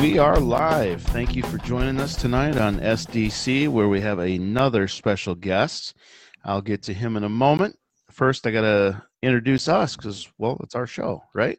[0.00, 1.02] We are live.
[1.02, 5.94] Thank you for joining us tonight on SDC, where we have another special guest.
[6.42, 7.78] I'll get to him in a moment.
[8.10, 11.58] First, I got to introduce us because, well, it's our show, right?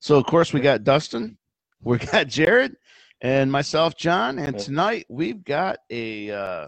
[0.00, 1.38] So, of course, we got Dustin,
[1.80, 2.74] we got Jerrod,
[3.22, 4.38] and myself, Jon.
[4.38, 6.66] And tonight we've got a uh,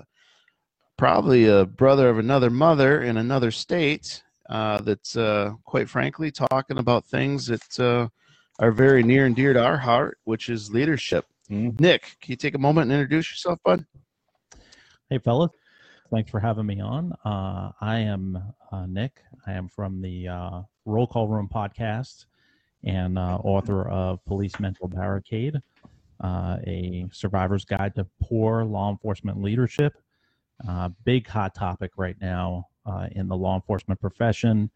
[0.97, 6.79] probably a brother of another mother in another state uh, that's, uh, quite frankly, talking
[6.79, 8.09] about things that uh,
[8.61, 11.25] are very near and dear to our heart, which is leadership.
[11.51, 11.83] Mm-hmm.
[11.83, 13.87] Nick, can you take a moment and introduce yourself, bud?
[15.09, 15.51] Hey, fellas.
[16.11, 17.15] Thanks for having me on.
[17.25, 18.39] Uh, I am
[18.71, 19.23] uh, Nick.
[19.47, 22.27] I am from the uh, Roll Call Room podcast
[22.85, 25.57] and uh, author of Police Mental Barricade,
[26.23, 29.95] uh, a survivor's guide to poor law enforcement leadership.
[30.69, 34.71] Uh, big hot topic right now uh, in the law enforcement profession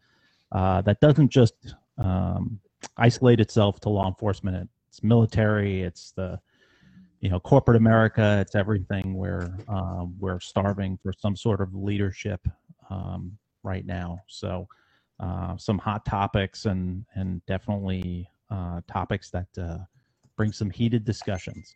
[0.51, 2.59] uh, that doesn't just um,
[2.97, 4.69] isolate itself to law enforcement.
[4.89, 5.81] It's military.
[5.81, 6.39] It's the
[7.21, 8.39] you know corporate America.
[8.41, 9.15] It's everything.
[9.15, 12.47] Where um, we're starving for some sort of leadership
[12.89, 14.19] um, right now.
[14.27, 14.67] So
[15.19, 19.77] uh, some hot topics and and definitely uh, topics that uh,
[20.35, 21.73] bring some heated discussions.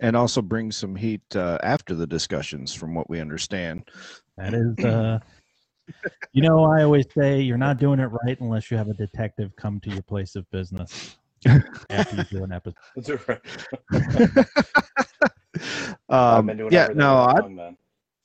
[0.00, 3.84] and also bring some heat uh, after the discussions from what we understand
[4.38, 5.18] That is, uh,
[6.32, 9.54] you know, I always say you're not doing it right unless you have a detective
[9.56, 11.16] come to your place of business
[11.90, 12.76] after you do an episode.
[12.96, 14.46] That's right.
[16.08, 17.76] Um, yeah no I, wrong then.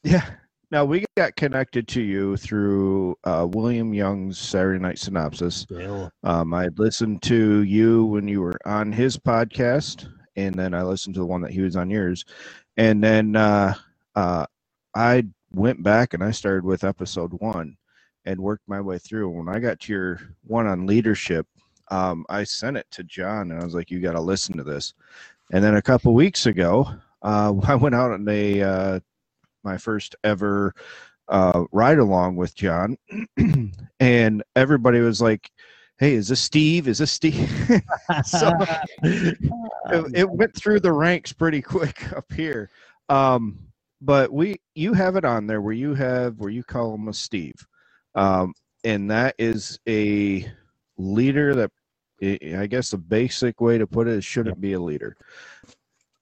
[0.03, 0.30] yeah
[0.71, 5.66] now we got connected to you through uh, william young's saturday night synopsis
[6.23, 10.81] um, i had listened to you when you were on his podcast and then i
[10.81, 12.25] listened to the one that he was on yours
[12.77, 13.73] and then uh,
[14.16, 14.45] uh,
[14.95, 15.23] i
[15.56, 17.78] went back and i started with episode one
[18.25, 19.30] and worked my way through.
[19.30, 21.48] When i got to your one on leadership
[21.92, 24.64] um, i sent it to jon and i was like you got to listen to
[24.64, 24.94] this.
[25.53, 26.88] And then a couple weeks ago
[27.23, 28.99] uh, i went out on a uh,
[29.64, 30.73] my first ever
[31.30, 32.98] uh, ride along with jon
[33.99, 35.49] and everybody was like
[35.99, 36.87] hey is this steve?
[36.89, 37.49] Is this steve?
[38.26, 38.52] So-
[39.04, 39.37] it,
[40.14, 42.70] it went through the ranks pretty quick up here.
[43.10, 43.60] Um
[44.02, 47.14] but we you have it on there where you have where you call him a
[47.14, 47.56] steve.
[48.16, 50.52] Um and that is a
[50.98, 51.72] leader that
[52.23, 55.16] i guess the basic way to put it is shouldn't be a leader.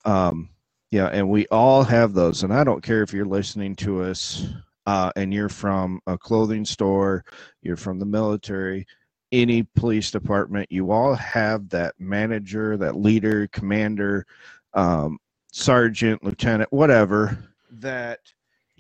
[0.06, 0.50] Um
[0.92, 4.48] yeah and we all have those and i don't care if you're listening to us
[4.88, 7.26] uh and you're from a clothing store
[7.64, 8.86] you're from the military
[9.34, 14.28] any police department, you all have that manager, that leader, commander,
[14.76, 15.20] um,
[15.54, 17.40] sergeant, lieutenant, whatever,
[17.82, 18.20] that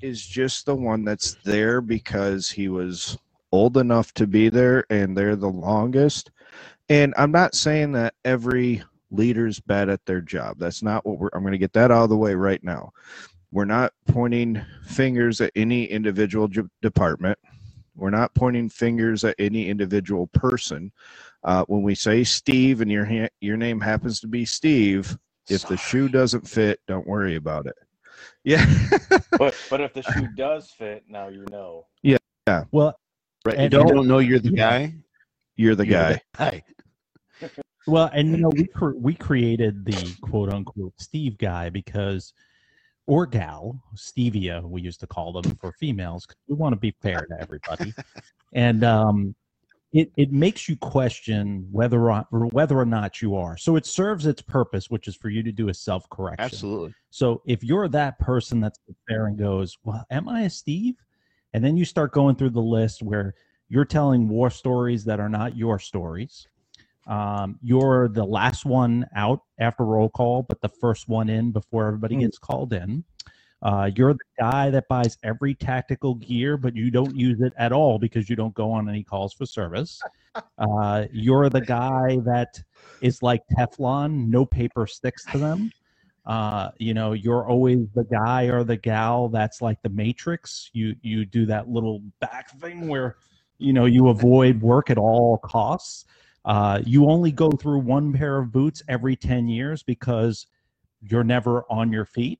[0.01, 3.17] is just the one that's there because he was
[3.51, 6.31] old enough to be there and they're the longest.
[6.89, 10.57] And I'm not saying that every leader's bad at their job.
[10.59, 12.91] That's not what we're, I'm going to get that out of the way right now.
[13.51, 17.39] We're not pointing fingers at any individual j- department.
[17.95, 20.91] We're not pointing fingers at any individual person.
[21.43, 25.17] Uh, when we say Steve and your ha- your name happens to be Steve,
[25.49, 27.75] if the shoe doesn't fit, don't worry about it.
[28.43, 28.65] Yeah,
[29.37, 31.85] But but if the shoe does fit, now you know.
[32.01, 32.17] Yeah.
[32.47, 32.63] Yeah.
[32.71, 32.97] Well,
[33.45, 33.55] Right.
[33.57, 34.93] And- if you don't know you're the guy,
[35.55, 36.21] you're the you're guy.
[36.37, 36.61] the
[37.41, 37.49] guy.
[37.87, 42.33] well, and you know, we cr- we created the quote unquote Steve guy because,
[43.05, 46.25] or gal, Stevia, we used to call them for females.
[46.25, 47.93] 'cause we want to be fair to everybody,
[48.53, 49.35] and um,
[49.93, 53.55] it it makes you question whether or, whether or not you are.
[53.57, 56.45] So it serves its purpose, which is for you to do a self correction.
[56.45, 56.93] Absolutely.
[57.11, 60.95] So if you're that person that's there and goes, well, am I a Steve?
[61.53, 63.35] And then you start going through the list where
[63.69, 66.47] you're telling war stories that are not your stories.
[67.05, 71.85] Um, you're the last one out after roll call, but the first one in before
[71.85, 72.21] everybody Mm.
[72.21, 73.03] gets called in.
[73.63, 77.71] Uh, you're the guy that buys every tactical gear, but you don't use it at
[77.71, 80.01] all because you don't go on any calls for service.
[80.57, 82.61] Uh, you're the guy that
[83.01, 85.71] is like Teflon, no paper sticks to them.
[86.25, 90.69] Uh you know you're always the guy or the gal that's like the matrix.
[90.71, 93.17] You you do that little back thing where
[93.57, 96.05] you know you avoid work at all costs.
[96.45, 100.47] Uh you only go through one pair of boots every 10 years because
[101.01, 102.39] you're never on your feet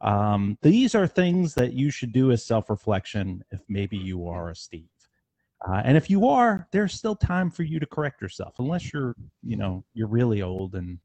[0.00, 4.56] um these are things that you should do as self-reflection if maybe you are a
[4.56, 4.88] steve.
[5.66, 9.14] Uh, and if you are there's still time for you to correct yourself unless you're
[9.42, 10.98] you know you're really old and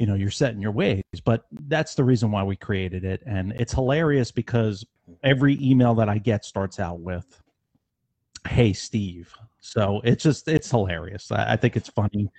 [0.00, 1.04] you know you're set in your ways.
[1.24, 3.22] But that's the reason why we created it.
[3.26, 4.84] And it's hilarious because
[5.22, 7.42] every email that i get starts out with
[8.48, 9.32] hey steve.
[9.60, 11.30] So it's just it's hilarious.
[11.30, 12.30] I, I think it's funny.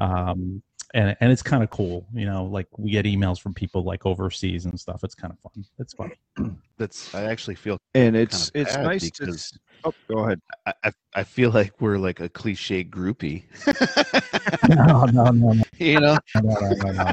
[0.00, 0.60] Um
[0.94, 2.06] and and it's kind of cool.
[2.14, 5.02] You know, like we get emails from people like overseas and stuff.
[5.04, 5.64] It's kind of fun.
[5.78, 6.14] It's funny.
[6.78, 9.58] That's I actually feel and it's it's nice because, to.
[9.86, 10.40] Oh, go ahead.
[10.64, 13.44] I, I, feel like we're like a cliche groupie.
[14.74, 15.62] no, no, no, no.
[15.78, 16.16] You know.
[16.42, 17.12] no, no, no,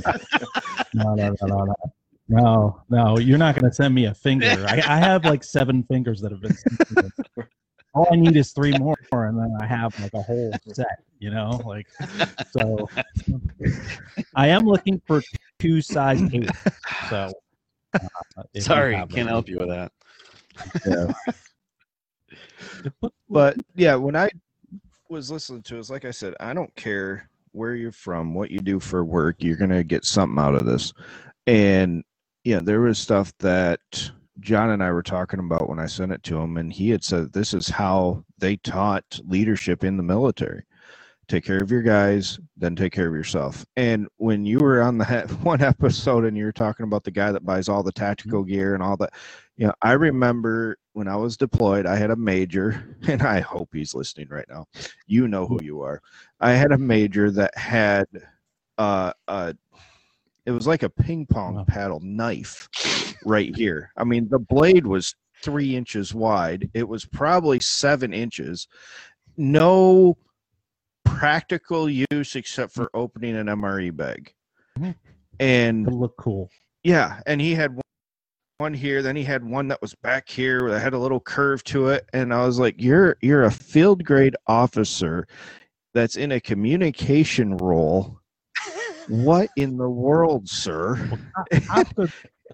[0.94, 1.75] no, no, no, no, no.
[2.30, 4.66] No, no, you're not going to send me a finger.
[4.66, 6.56] I, I have like seven fingers that have been.
[7.94, 8.14] Sent to me.
[8.14, 11.04] All I need is three more, and then I have like a whole set.
[11.20, 11.88] You know, like
[12.52, 12.90] so.
[14.36, 15.22] I am looking for
[15.60, 16.50] two size eight.
[17.10, 17.32] So,
[17.94, 18.00] uh,
[18.60, 19.28] sorry, can't them.
[19.28, 19.92] help you with that.
[20.86, 21.14] Yeah.
[23.30, 24.30] But yeah, when I
[25.10, 28.50] was listening to it, it's like I said, I don't care where you're from, what
[28.52, 30.94] you do for work, you're gonna get something out of this.
[31.48, 32.04] And
[32.44, 33.80] yeah, there was stuff that
[34.42, 37.04] Jon and I were talking about when I sent it to him, and he had
[37.04, 40.64] said this is how they taught leadership in the military.
[41.28, 43.66] Take care of your guys, then take care of yourself.
[43.78, 45.06] And when you were on the
[45.44, 48.74] one episode and you were talking about the guy that buys all the tactical gear
[48.74, 49.14] and all that,
[49.56, 53.70] you know, I remember when I was deployed, I had a major, and I hope
[53.72, 54.66] he's listening right now.
[55.06, 56.02] You know who you are.
[56.40, 58.08] I had a major that had
[58.78, 59.54] uh, uh
[60.46, 62.68] it was like a ping pong paddle knife
[63.26, 63.92] right here.
[63.98, 66.70] I mean, the blade was three inches wide.
[66.74, 68.68] It was probably seven inches.
[69.38, 70.18] No
[71.06, 74.34] practical use except for opening an MRE bag.
[74.80, 74.96] Mhm.
[75.40, 76.50] And look cool.
[76.84, 77.82] yeah, and he had one-
[78.58, 81.64] one here, then he had one that was back here that had a little curve
[81.64, 85.28] to it, and I was like, "You're you're a field grade officer
[85.94, 88.21] that's in a communication role.
[89.07, 91.09] What in the world, sir?"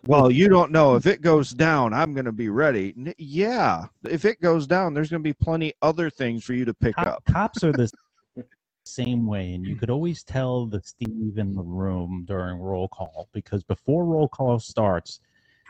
[0.06, 2.94] Well, you don't know if it goes down, I'm going to be ready.
[2.98, 6.66] N- Yeah, if it goes down, there's going to be plenty other things for you
[6.66, 7.26] to pick cop- up.
[7.26, 7.90] cops are the
[8.86, 13.28] same way, and you could always tell the Steve in the room during roll call
[13.34, 15.20] because before roll call starts,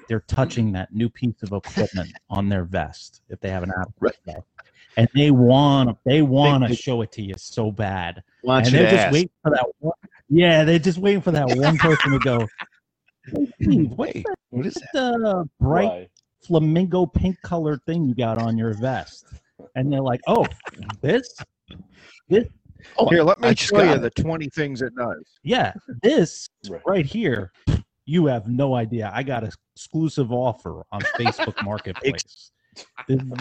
[0.09, 3.89] they're touching that new piece of equipment on their vest if they have an app,
[3.99, 4.13] Right.
[4.97, 8.89] and they want they want to show it to you so bad, Want and they're
[8.91, 9.13] just ask.
[9.13, 9.93] waiting for that one.
[10.29, 12.47] Yeah, they're just waiting for that one person to go.
[13.59, 14.89] "Hey, Wait, what is that?
[14.93, 16.07] the bright Why?
[16.45, 19.25] flamingo pink colored thing you got on your vest?
[19.75, 20.45] And they're like, oh,
[21.01, 21.35] this,
[22.29, 22.45] this,
[22.97, 25.23] Oh, Here, let me I show you got the 20 things it does.
[25.43, 26.81] yeah, this Right.
[26.85, 27.51] right here.
[28.05, 29.11] You have no idea.
[29.13, 32.51] I got an exclusive offer on Facebook Marketplace.
[33.07, 33.31] This is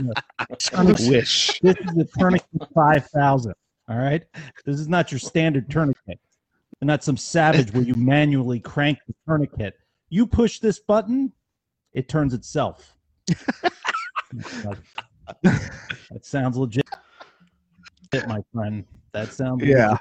[0.49, 1.61] a tourniquet, wish.
[1.61, 3.53] this is a tourniquet five thousand.
[3.89, 4.25] All right,
[4.65, 6.19] this is not your standard tourniquet,
[6.81, 9.79] and not some savage where you manually crank the tourniquet.
[10.09, 11.33] You push this button,
[11.93, 12.97] it turns itself.
[14.33, 14.77] that
[16.23, 16.85] sounds legit,
[18.27, 18.85] my friend.
[19.13, 19.91] That sounds Yeah.
[19.91, 20.01] legit.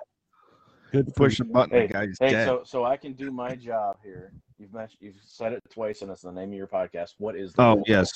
[0.92, 2.48] Good for Push the button, Hey, guy's Hey, dead.
[2.48, 4.31] so so I can do my job here.
[4.57, 7.16] You've mentioned you've said it twice, and it's the name of your podcast.
[7.18, 8.12] What is the oh, yes.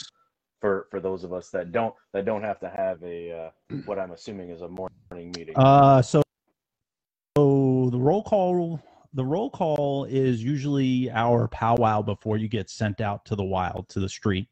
[0.62, 3.32] for for those of us that don't that don't have to have a
[3.72, 5.56] uh, what I'm assuming is a morning meeting.
[5.58, 6.29] Uh, so, so the
[8.00, 8.82] roll call,
[9.14, 13.90] the roll call is usually our powwow before you get sent out to the wild,
[13.92, 14.50] to the street,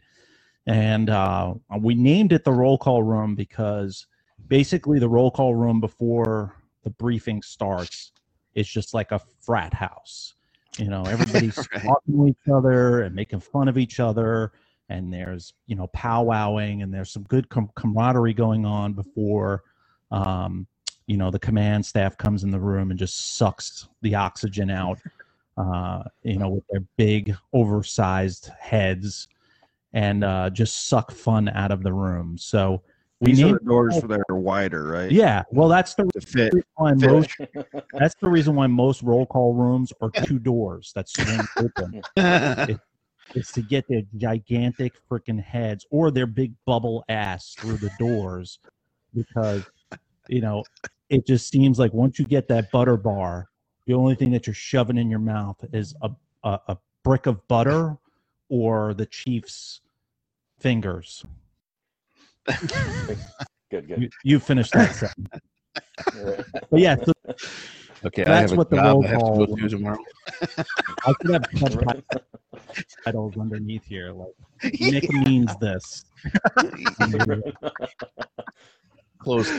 [0.68, 4.08] and uh, we named it the roll call room because
[4.48, 8.14] basically the roll call room before the briefing starts
[8.56, 10.36] is just like a frat house.
[10.78, 11.84] You know, everybody's Right.
[11.86, 14.54] talking to each other and making fun of each other,
[14.90, 19.64] and there's you know powwowing, and there's some good com- camaraderie going on before
[20.12, 20.68] um,
[21.08, 25.00] you know the command staff comes in the room and just sucks the oxygen out
[25.58, 29.28] uh, you know with their big oversized heads
[29.94, 32.82] and uh, just suck fun out of the room so
[33.20, 35.10] we These are the doors that are wider, right?
[35.12, 36.54] yeah well that's the To fit.
[36.76, 37.00] why fit.
[37.10, 37.30] most
[37.94, 42.04] that's the reason why most roll call rooms are two doors that swing open
[43.34, 48.60] is to get their gigantic freaking heads or their big bubble ass through the doors
[49.16, 49.64] because
[50.28, 50.64] you know
[51.10, 53.50] it just seems like once you get that butter bar
[53.86, 56.10] the only thing that you're shoving in your mouth is a,
[56.44, 57.98] a, a brick of butter
[58.50, 59.82] or the chief's
[60.60, 61.24] fingers
[63.70, 64.02] good, good.
[64.02, 65.28] you, you finished that sentence
[66.16, 66.44] Right.
[66.72, 67.12] but yeah so
[68.06, 69.70] okay, I That's have a what the job roll I have to call go to
[69.70, 69.98] tomorrow.
[71.06, 71.44] i could have
[73.06, 74.34] subtitles underneath here like
[74.80, 76.06] nick means this
[79.20, 79.52] Close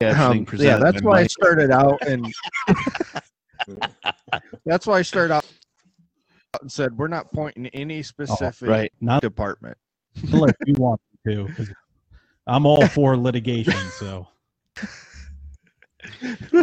[0.00, 2.32] Um, yeah, that's by why I started out and
[4.64, 5.44] that's why I started out
[6.60, 8.92] and said we're not pointing any specific right.
[9.00, 9.76] not department.
[10.32, 11.68] unless you want to, to 'cause
[12.46, 14.26] i'm all for litigation so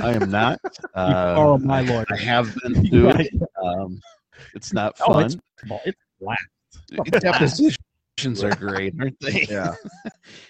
[0.01, 0.59] I am not.
[0.63, 2.05] You Uh, borrow my lawyer.
[2.09, 3.43] I have been sued.
[3.61, 4.01] Um,
[4.53, 5.25] it's not Oh, fun.
[5.25, 5.35] it's
[5.85, 6.39] it's black.
[7.19, 7.75] Depositions
[8.23, 9.45] are great, aren't they?
[9.49, 9.73] Yeah.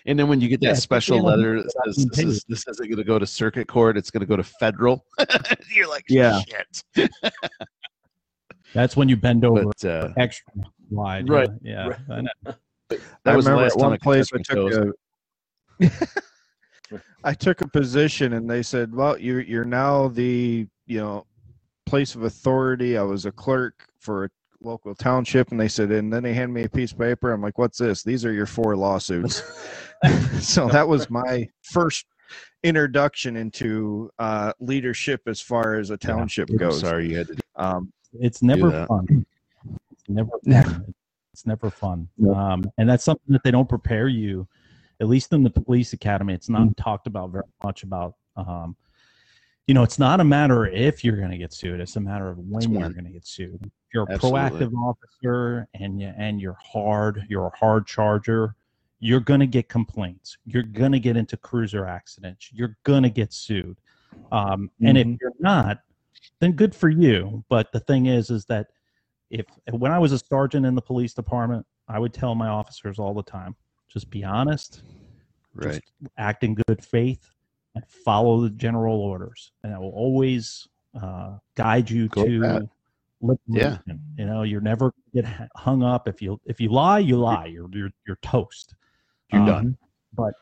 [0.05, 2.67] And then when you get that Yeah, special especially letter that says this, is, this
[2.67, 5.03] isn't going to go to circuit court, it's going to go to federal.
[5.75, 6.39] You're like, Yeah.
[6.47, 7.09] shit.
[8.73, 10.53] That's when you bend over But uh, extra
[10.89, 11.27] wide.
[11.27, 11.97] Right, Yeah.
[12.07, 12.25] right.
[12.45, 12.51] I
[12.89, 14.93] that I was the remember last at one place I took toes.
[15.81, 15.89] a
[17.23, 21.25] I took a position and they said, "Well, you're you're now the you know
[21.85, 24.29] place of authority." I was a clerk for a
[24.65, 27.31] local township, and they said, and then they handed me a piece of paper.
[27.31, 28.03] I'm like, "What's this?
[28.03, 29.43] These are your four lawsuits."
[30.41, 32.05] so that was my first
[32.63, 36.81] introduction into uh, leadership as far as a township I'm goes.
[36.81, 37.37] sorry you had to.
[37.55, 38.87] Um, It's never that.
[38.87, 39.25] fun.
[39.91, 40.93] It's never fun.
[41.33, 42.09] It's never fun.
[42.17, 42.31] Yeah.
[42.31, 44.47] Um, and that's something that they don't prepare you,
[44.99, 46.33] at least in the police academy.
[46.33, 46.73] It's not Mm.
[46.77, 48.15] talked about very much about.
[48.35, 48.75] Um,
[49.67, 51.79] you know, it's not a matter of if you're going to get sued.
[51.79, 53.59] It's a matter of when It's you're going to get sued.
[53.63, 54.67] If you're a Absolutely.
[54.67, 58.55] proactive officer and you and you're hard, you're a hard charger.
[58.99, 60.37] You're going to get complaints.
[60.45, 62.49] You're going to get into cruiser accidents.
[62.53, 63.77] You're going to get sued.
[64.31, 65.17] Um, And if Mhm.
[65.19, 65.79] you're not,
[66.39, 67.43] then good for you.
[67.49, 68.67] But the thing is, is that
[69.31, 72.99] if when I was a sergeant in the police department, I would tell my officers
[72.99, 73.55] all the time,
[73.87, 74.83] just be honest,
[75.53, 75.73] Right.
[75.73, 75.81] just
[76.17, 77.29] act in good faith,
[77.75, 80.67] and follow the general orders, and I will always
[81.01, 82.69] uh, guide you Go to that.
[83.21, 83.99] liberation.
[84.17, 87.45] You know, you're never get hung up if you if you lie, you lie.
[87.47, 88.75] You're you're you're toast.
[89.31, 89.77] You're done.
[90.13, 90.33] But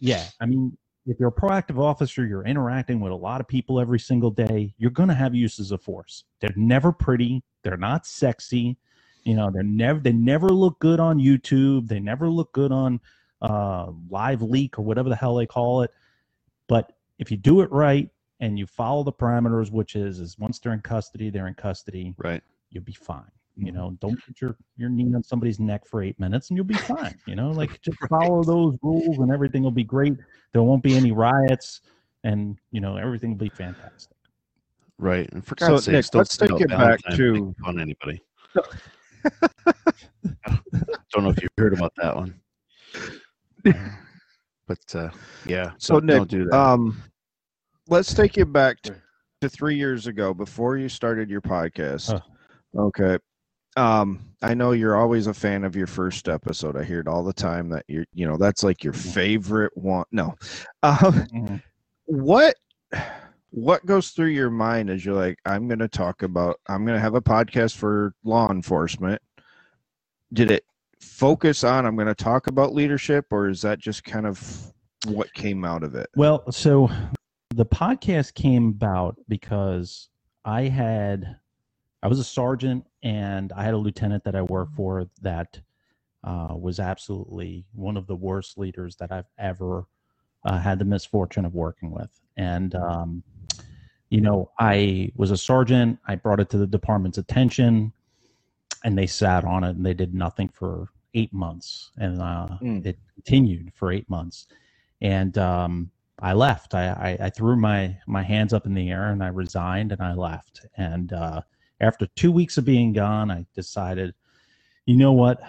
[0.00, 0.76] yeah, I mean,
[1.06, 4.74] if you're a proactive officer, you're interacting with a lot of people every single day.
[4.78, 6.24] You're going to have uses of force.
[6.40, 7.42] They're never pretty.
[7.62, 8.76] They're not sexy.
[9.24, 11.88] You know, they're never they never look good on YouTube.
[11.88, 13.00] They never look good on
[13.42, 15.90] uh, Live Leak or whatever the hell they call it.
[16.70, 18.08] But if you do it right
[18.38, 22.14] and you follow the parameters, which is is once they're in custody, they're in custody.
[22.16, 22.40] Right.
[22.70, 23.24] You'll be fine.
[23.56, 23.76] You mm-hmm.
[23.76, 26.74] know, don't put your your knee on somebody's neck for eight minutes, and you'll be
[26.74, 27.18] fine.
[27.26, 30.14] You know, like just follow those rules, and everything will be great.
[30.52, 31.80] There won't be any riots,
[32.22, 34.16] and you know everything will be fantastic.
[34.96, 35.28] Right.
[35.32, 38.22] And for So, God's Nick, sakes, don't let's take it back to- on anybody.
[39.26, 40.58] I
[41.12, 42.40] don't know if you heard about that one.
[44.70, 45.10] But uh,
[45.46, 46.56] yeah, So, don't, Nick, don't do that.
[46.56, 47.02] Um,
[47.88, 48.94] let's take you back to,
[49.40, 52.12] to three years ago before you started your podcast.
[52.12, 52.20] Huh.
[52.78, 53.18] Okay.
[53.76, 56.76] Um, I know you're always a fan of your first episode.
[56.76, 60.04] I hear it all the time that you're, you know, that's like your favorite one.
[60.12, 60.36] No.
[60.84, 61.60] Um,
[62.04, 62.54] what
[63.50, 67.16] what goes through your mind as you're like, I'm gonna talk about I'm gonna have
[67.16, 69.20] a podcast for law enforcement.
[70.32, 70.64] Did it
[71.00, 74.72] focus on I'm gonna talk about leadership or is that just kind of
[75.06, 76.08] what came out of it?
[76.14, 76.90] Well, so
[77.54, 80.08] the podcast came about because
[80.44, 81.36] I had
[82.02, 85.60] I was a sergeant and I had a lieutenant that I worked for that
[86.24, 89.86] uh, was absolutely one of the worst leaders that I've ever
[90.44, 92.10] uh, had the misfortune of working with.
[92.36, 93.22] And um,
[94.10, 95.98] you know, I was a sergeant.
[96.06, 97.92] I brought it to the department's attention,
[98.84, 102.84] and they sat on it and they did nothing for eight months, and uh, Mm.
[102.86, 104.46] it continued for eight months.
[105.00, 106.74] And um, I left.
[106.74, 106.88] I,
[107.20, 110.14] I, I threw my my hands up in the air and I resigned and I
[110.14, 110.66] left.
[110.76, 111.40] And uh,
[111.80, 114.14] after two weeks of being gone, I decided,
[114.86, 115.40] you know what,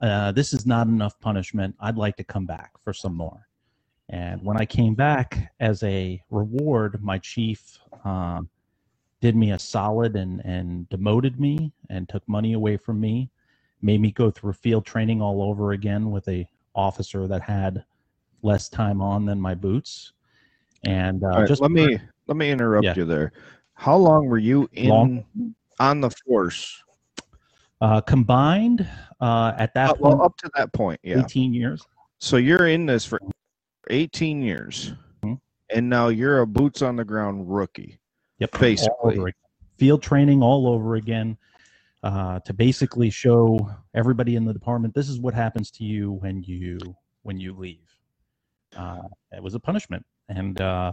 [0.00, 1.74] uh, this is not enough punishment.
[1.80, 3.48] I'd like to come back for some more.
[4.08, 8.48] And when I came back as a reward, my chief um,
[9.20, 13.30] did me a solid and, and demoted me and took money away from me,
[13.82, 17.84] made me go through field training all over again with a officer that had
[18.42, 20.12] less time on than my boots.
[20.84, 22.94] And uh, right, just let me let me interrupt Yeah.
[22.96, 23.32] you there.
[23.74, 25.24] How long were you in Long?
[25.78, 26.82] on the force?
[27.82, 28.86] uh, combined
[29.20, 31.20] uh, at that Uh, point, well, up to that point, yeah.
[31.20, 31.86] 18 years.
[32.18, 33.18] So you're in this for
[33.88, 34.92] 18 years,
[35.24, 35.40] Mhm.
[35.70, 37.98] and now you're a boots on the ground rookie.
[38.40, 38.54] Yep.
[38.54, 39.34] all Basically.
[39.76, 41.38] Field training all over again
[42.02, 46.42] uh, to basically show everybody in the department this is what happens to you when
[46.42, 46.78] you
[47.22, 47.88] when you leave.
[48.76, 50.92] Uh, it was a punishment, and uh,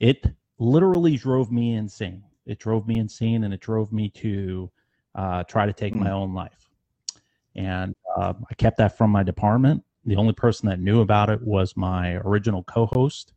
[0.00, 0.26] it
[0.58, 2.22] literally drove me insane.
[2.46, 4.70] It drove me insane, and it drove me to
[5.14, 6.68] uh, try to take my own life.
[7.54, 9.82] And uh, I kept that from my department.
[10.04, 13.32] The only person that knew about it was my original co-host,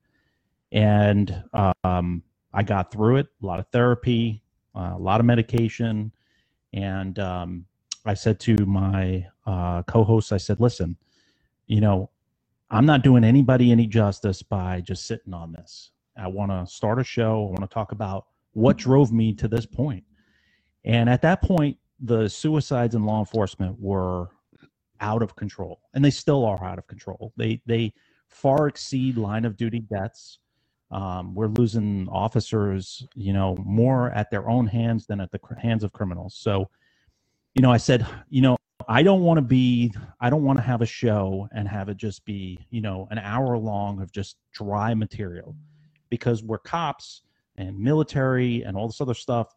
[0.72, 1.44] and
[1.84, 3.28] um, I got through it.
[3.42, 4.44] A lot of therapy,
[4.76, 6.12] uh, a lot of medication,
[6.74, 7.66] and um,
[8.06, 10.98] I said to my uh, co-host, I said, "Listen,
[11.68, 12.10] you know,
[12.72, 15.92] I'm not doing anybody any justice by just sitting on this.
[16.18, 17.48] I want to start a show.
[17.48, 20.04] I want to talk about what drove me to this point.
[20.84, 24.30] And at that point, the suicides in law enforcement were
[25.02, 27.34] out of control, and they still are out of control.
[27.38, 27.94] They they
[28.28, 30.40] far exceed line of duty deaths.
[30.92, 35.84] Um, we're losing officers, you know, more at their own hands than at the hands
[35.84, 36.36] of criminals.
[36.36, 36.70] So,
[37.54, 40.64] you know, I said, you know, I don't want to be, I don't want to
[40.64, 44.38] have a show and have it just be, you know, an hour long of just
[44.52, 45.56] dry material
[46.10, 47.22] because we're cops
[47.58, 49.54] and military and all this other stuff.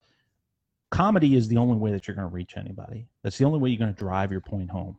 [0.91, 3.07] Comedy is the only way that you're going to reach anybody.
[3.23, 4.99] That's the only way you're going to drive your point home.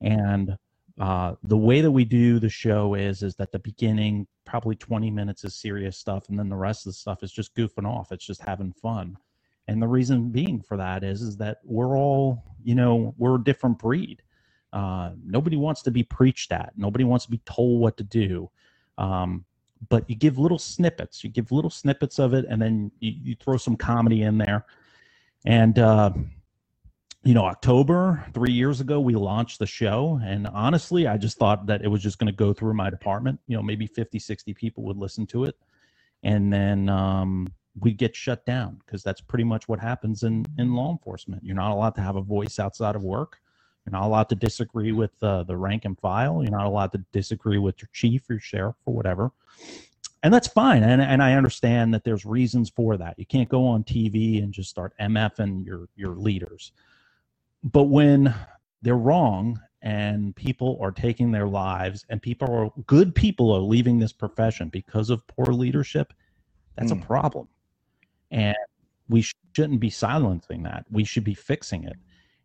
[0.00, 0.56] And
[0.98, 5.10] uh, the way that we do the show is is that the beginning probably 20
[5.10, 8.12] minutes is serious stuff and then the rest of the stuff is just goofing off.
[8.12, 9.16] It's just having fun.
[9.68, 13.44] And the reason being for that is is that we're all you know we're a
[13.44, 14.22] different breed.
[14.72, 16.72] Uh, nobody wants to be preached at.
[16.76, 18.50] Nobody wants to be told what to do.
[18.96, 19.44] Um,
[19.90, 21.22] but you give little snippets.
[21.22, 24.64] You give little snippets of it and then you, you throw some comedy in there.
[25.44, 26.12] And uh,
[27.28, 30.18] you know, October three years ago, we launched the show.
[30.24, 33.38] And honestly, I just thought that it was just going to go through my department.
[33.46, 35.54] You know, maybe 50, 60 people would listen to it.
[36.22, 40.72] And then um, we'd get shut down because that's pretty much what happens in, in
[40.72, 41.44] law enforcement.
[41.44, 43.42] You're not allowed to have a voice outside of work.
[43.84, 46.42] You're not allowed to disagree with uh, the rank and file.
[46.42, 49.32] You're not allowed to disagree with your chief or your sheriff or whatever.
[50.22, 50.82] And that's fine.
[50.82, 53.18] And, and I understand that there's reasons for that.
[53.18, 56.72] You can't go on TV and just start MFing your, your leaders
[57.62, 58.34] but when
[58.82, 63.98] they're wrong and people are taking their lives and people are good people are leaving
[63.98, 66.12] this profession because of poor leadership
[66.78, 67.02] that's mm.
[67.02, 67.48] a problem.
[68.30, 68.56] And
[69.08, 69.24] we
[69.54, 70.86] shouldn't be silencing that.
[70.90, 71.96] We should be fixing it.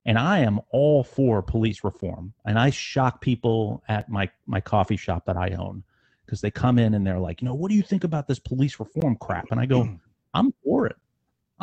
[0.06, 2.34] And i am all for police reform.
[2.46, 5.84] And i shock people at my my coffee shop that i own
[6.26, 8.40] because they come in and they're like you know what do you think about this
[8.40, 9.46] police reform crap?
[9.52, 9.88] And i go
[10.34, 10.98] i'm for it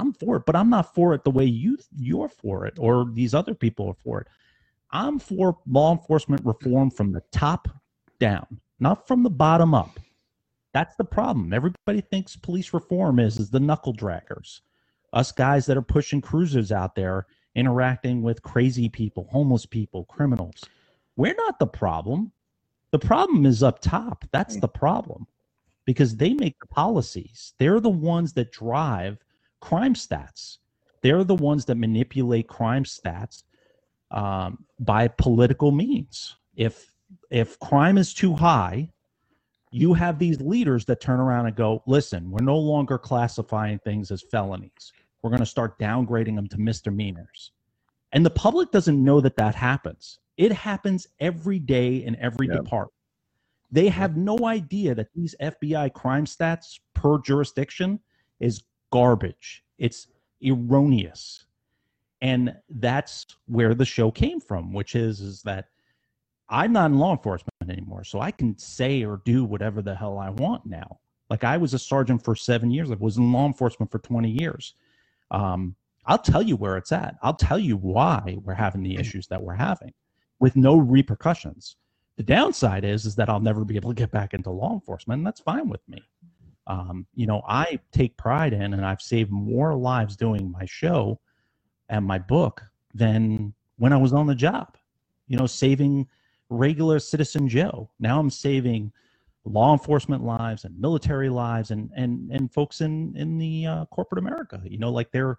[0.00, 3.06] I'm for it, but I'm not for it the way you you're for it or
[3.12, 4.28] these other people are for it.
[4.90, 7.68] I'm for law enforcement reform from the top
[8.18, 10.00] down, not from the bottom up.
[10.72, 11.52] That's the problem.
[11.52, 14.60] Everybody thinks police reform is is the knuckle draggers,
[15.12, 20.64] us guys that are pushing cruisers out there interacting with crazy people, homeless people, criminals.
[21.16, 22.32] We're not the problem.
[22.92, 24.24] The problem is up top.
[24.32, 25.26] That's the problem
[25.84, 27.52] because they make the policies.
[27.58, 29.18] They're the ones that drive
[29.60, 30.58] crime stats.
[31.02, 33.44] They're the ones that manipulate crime stats
[34.10, 36.36] um, by political means.
[36.56, 36.92] If
[37.30, 38.90] if crime is too high,
[39.72, 44.10] you have these leaders that turn around and go, "Listen, we're no longer classifying things
[44.10, 44.92] as felonies.
[45.22, 47.52] We're going to start downgrading them to misdemeanors."
[48.12, 50.18] And the public doesn't know that that happens.
[50.36, 52.56] It happens every day in every yep.
[52.56, 52.94] department.
[53.70, 58.00] They have no idea that these FBI crime stats per jurisdiction
[58.40, 59.64] is garbage.
[59.78, 60.08] It's
[60.44, 61.44] erroneous.
[62.22, 65.66] And that's where the show came from, which is is that
[66.48, 70.18] I'm not in law enforcement anymore, so I can say or do whatever the hell
[70.18, 70.98] I want now.
[71.30, 72.90] Like I was a sergeant for seven years.
[72.90, 74.74] I was in law enforcement for 20 years.
[75.30, 75.76] Um,
[76.06, 77.16] I'll tell you where it's at.
[77.22, 79.92] I'll tell you why we're having the issues that we're having
[80.40, 81.76] with no repercussions.
[82.16, 85.18] The downside is is that I'll never be able to get back into law enforcement,
[85.18, 86.02] and that's fine with me
[86.66, 91.20] um, you know, I take pride in, and I've saved more lives doing my show
[91.88, 92.62] and my book
[92.94, 94.76] than when I was on the job.
[95.26, 96.06] You know, saving
[96.48, 97.90] regular citizen Joe.
[97.98, 98.92] Now I'm saving
[99.44, 104.18] law enforcement lives and military lives and and and folks in in the uh, corporate
[104.18, 104.60] America.
[104.64, 105.38] You know, like they're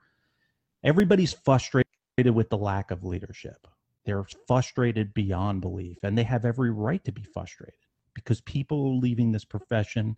[0.83, 1.85] everybody's frustrated
[2.17, 3.67] with the lack of leadership.
[4.05, 7.75] They're frustrated beyond belief, and they have every right to be frustrated
[8.13, 10.17] because people are leaving this profession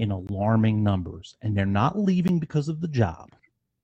[0.00, 1.36] in alarming numbers.
[1.42, 3.30] And they're not leaving because of the job,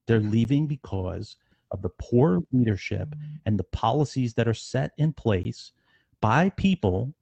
[0.07, 1.37] they're leaving because
[1.72, 5.72] of the poor leadership and the policies that are set in place
[6.20, 7.12] by people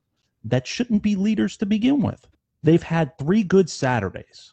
[0.45, 2.27] that shouldn't be leaders to begin with.
[2.63, 4.53] They've had three good Saturdays.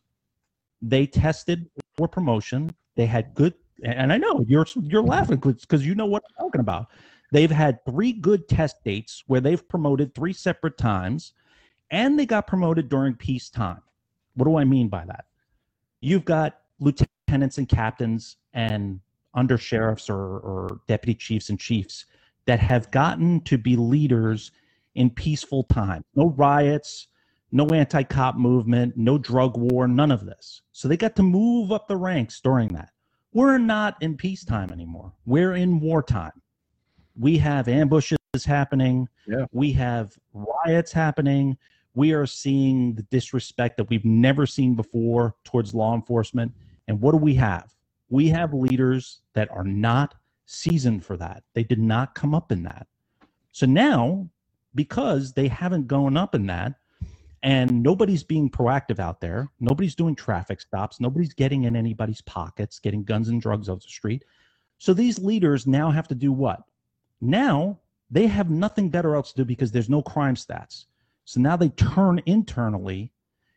[0.82, 2.71] They tested for promotion.
[2.95, 6.62] They had good, and I know you're you're laughing because you know what I'm talking
[6.62, 6.88] about.
[7.32, 11.34] They've had three good test dates where they've promoted three separate times,
[11.91, 13.82] and they got promoted during peacetime.
[14.35, 15.25] What do I mean by that?
[15.99, 18.99] You've got lieutenants and captains and
[19.33, 22.05] under sheriffs or, or deputy chiefs and chiefs
[22.45, 24.51] that have gotten to be leaders
[24.95, 26.03] in peaceful time.
[26.15, 27.07] No riots,
[27.51, 30.61] no anti cop movement, no drug war, none of this.
[30.71, 32.89] So they got to move up the ranks during that.
[33.33, 35.13] We're not in peacetime anymore.
[35.25, 36.41] We're in wartime.
[37.17, 39.07] We have ambushes happening.
[39.27, 39.45] Yeah.
[39.51, 41.57] We have riots happening
[41.93, 46.54] We are seeing the disrespect that we've never seen before towards law enforcement.
[46.88, 47.73] And what do we have?
[48.10, 51.43] We have leaders that are not seasoned for that.
[51.54, 52.88] They did not come up in that.
[53.51, 54.30] So now,
[54.75, 56.75] because they haven't gone up in that,
[57.43, 62.80] and nobody's being proactive out there, nobody's doing traffic stops, nobody's getting in anybody's pockets,
[62.80, 64.23] getting guns and drugs off the street.
[64.77, 66.62] So these leaders now have to do what?
[67.19, 70.86] Now they have nothing better else to do because there's no crime stats.
[71.31, 73.13] So now they turn internally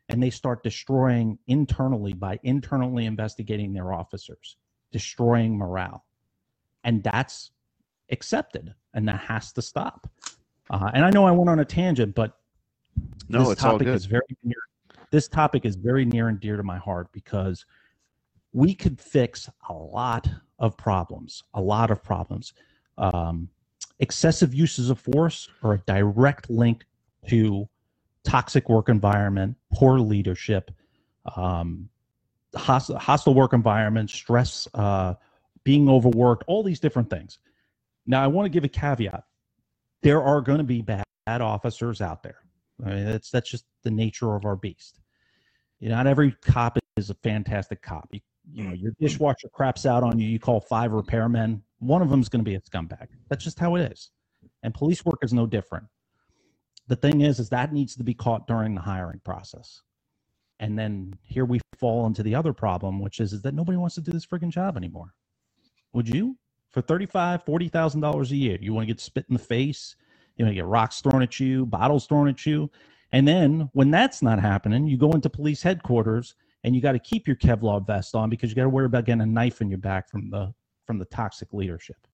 [0.09, 4.59] and they start destroying internally by internally investigating their officers,
[4.93, 6.05] destroying morale.
[6.85, 7.51] And that's
[8.13, 10.09] accepted and that has to stop.
[10.71, 12.39] Uh, and I know I went on a tangent, but
[13.29, 14.55] No, this topic is very near
[15.11, 17.67] this topic is very near and dear to my heart because
[18.53, 20.29] we could fix a lot
[20.61, 22.53] of problems a lot of problems
[22.99, 23.49] um,
[23.99, 26.85] excessive uses of force are a direct link
[27.29, 27.69] to
[28.25, 30.71] toxic work environment poor leadership
[31.37, 31.89] um,
[32.55, 35.15] hostile, hostile work environment stress uh,
[35.65, 37.39] being overworked all these different things
[38.07, 39.25] now i want to give a caveat
[40.03, 42.45] there are going to be bad, bad officers out there
[42.85, 45.01] I mean, that's that's just the nature of our beast.
[45.81, 48.09] You know, not every cop is a fantastic cop.
[48.13, 48.21] You,
[48.53, 50.29] you know, your dishwasher craps out on you.
[50.29, 51.61] You call five repairmen.
[51.79, 53.09] One of them is going to be a scumbag.
[53.29, 54.11] That's just how it is.
[54.63, 55.85] And police work is no different.
[56.89, 59.81] The thing is, is that needs to be caught during the hiring process.
[60.61, 63.95] And then here we fall into the other problem, which is, is that nobody wants
[63.97, 65.15] to do this freaking job anymore.
[65.93, 66.37] Would you?
[66.71, 69.97] For thirty-five, forty thousand dollars a year, you want to get spit in the face?
[70.37, 72.71] You know, you get rocks thrown at you, bottles thrown at you.
[73.13, 76.99] And then when that's not happening, you go into police headquarters and you got to
[76.99, 79.69] keep your Kevlar vest on because you got to worry about getting a knife in
[79.69, 80.53] your back from the
[80.87, 82.09] from the toxic leadership.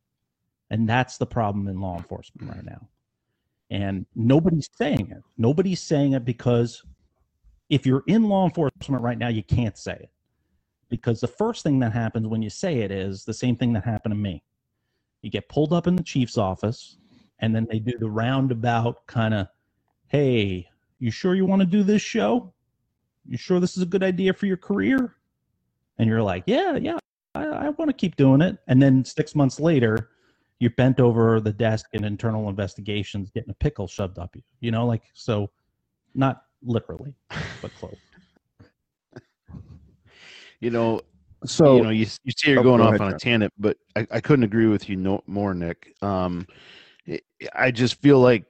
[0.68, 2.86] And that's the problem in law enforcement right now.
[3.70, 5.22] And nobody's saying it.
[5.38, 6.82] Nobody's saying it because
[7.68, 10.10] if you're in law enforcement right now, you can't say it.
[10.88, 13.84] Because the first thing that happens when you say it is the same thing that
[13.84, 14.42] happened to me.
[15.22, 16.96] You get pulled up in the chief's office,
[17.38, 19.46] and then they do the roundabout kind of,
[20.08, 22.52] hey, you sure you want to do this show?
[23.28, 25.14] You sure this is a good idea for your career?
[25.98, 26.98] And you're like, yeah, yeah,
[27.34, 28.58] I, I want to keep doing it.
[28.66, 30.08] And then six months later,
[30.60, 34.42] you're bent over the desk in internal investigations, getting a pickle shoved up you.
[34.60, 35.50] You know, like so,
[36.14, 37.14] not literally,
[37.62, 37.98] but close.
[40.60, 41.00] You know,
[41.46, 43.52] So you know, you, you see you're Oh, going go off ahead, on a tangent,
[43.58, 45.94] but I, I couldn't agree with you no more, Nick.
[46.02, 46.46] Um,
[47.08, 47.20] I-
[47.54, 48.44] I just feel like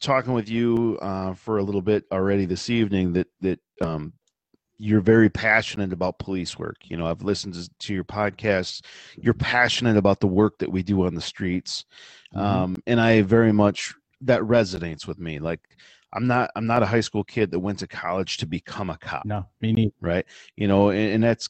[0.00, 4.12] talking with you uh, for a little bit already this evening that that um,
[4.78, 6.76] you're very passionate about police work.
[6.84, 8.82] You know, I've listened to, your podcasts.
[9.16, 11.84] You're passionate about the work that we do on the streets,
[12.34, 12.40] Mhm.
[12.40, 15.38] um, and I very much that resonates with me.
[15.38, 15.60] Like,
[16.12, 18.98] I'm not I'm not a high school kid that went to college to become a
[18.98, 19.92] cop No, me neither.
[20.00, 20.24] right
[20.56, 21.48] you know and, and that's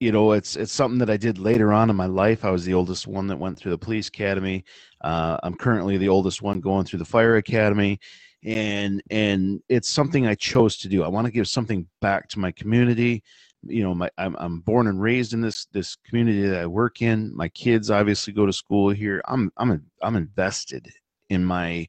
[0.00, 2.64] you know it's it's something that i did later on in my life i was
[2.64, 4.64] the oldest one that went through the police academy
[5.02, 7.98] uh, i'm currently the oldest one going through the fire academy
[8.44, 11.02] and and it's something i chose to do.
[11.04, 13.22] I want to give something back to my community.
[13.64, 17.02] You know my I'm, I'm born and raised in this this community that i work
[17.02, 17.34] in.
[17.36, 19.22] My kids obviously go to school here.
[19.26, 20.88] I'm i'm i'm invested
[21.30, 21.88] in my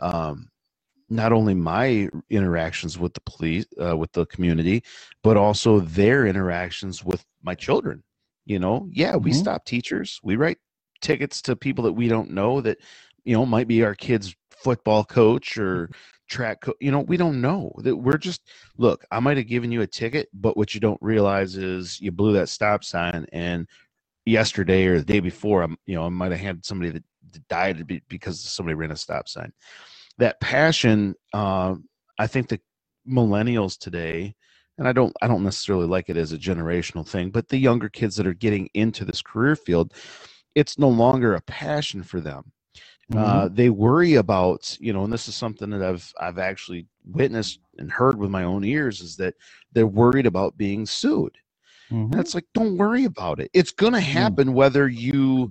[0.00, 0.48] um
[1.10, 4.82] not only my interactions with the police uh, with the community
[5.22, 8.02] but also their interactions with my children.
[8.46, 9.34] You know yeah we Mhm.
[9.34, 10.20] stop teachers.
[10.22, 10.58] We write
[11.02, 12.78] tickets to people that we don't know that
[13.24, 15.90] you know might be our kids football coach or
[16.30, 17.72] track co- you know we don't know.
[17.78, 18.42] That we're just
[18.78, 22.10] look i might have given you a ticket but what you don't realize is you
[22.12, 23.68] blew that stop sign and
[24.26, 27.48] yesterday or the day before i'm you know i might have had somebody that that
[27.48, 29.52] died because somebody ran a stop sign.
[30.18, 31.76] That passion uh,
[32.18, 32.60] i think the
[33.08, 34.34] millennials today
[34.78, 37.88] and i don't i don't necessarily like it as a generational thing but the younger
[37.90, 39.92] kids that are getting into this career field
[40.54, 42.52] it's no longer a passion for them
[43.12, 47.60] uh, they worry about you know and this is something that i've i've actually witnessed
[47.78, 49.34] and heard with my own ears is that
[49.72, 51.32] they're worried about being sued
[51.92, 52.12] Mhm.
[52.12, 53.50] and it's like, don't worry about it.
[53.54, 55.50] It's going to happen whether you,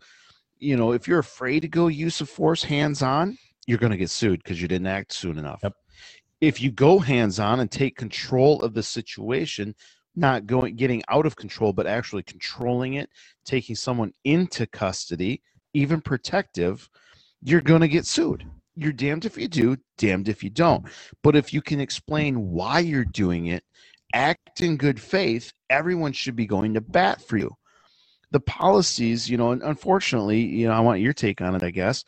[0.59, 3.37] you know, if you're afraid to go use of force hands on,
[3.67, 5.63] you're going to get sued because you didn't act soon enough.
[5.63, 5.73] Yep.
[6.41, 9.75] If you go hands on and take control of the situation,
[10.15, 13.09] not going getting out of control, but actually controlling it,
[13.45, 15.41] taking someone into custody,
[15.73, 16.89] even protective,
[17.43, 18.45] you're going to get sued.
[18.75, 20.85] You're damned if you do, damned if you don't.
[21.21, 23.63] But if you can explain why you're doing it,
[24.13, 27.51] act in good faith, everyone should be going to bat for you.
[28.31, 31.69] The policies, you know, and unfortunately, you know, I want your take on it, I
[31.69, 32.03] guess.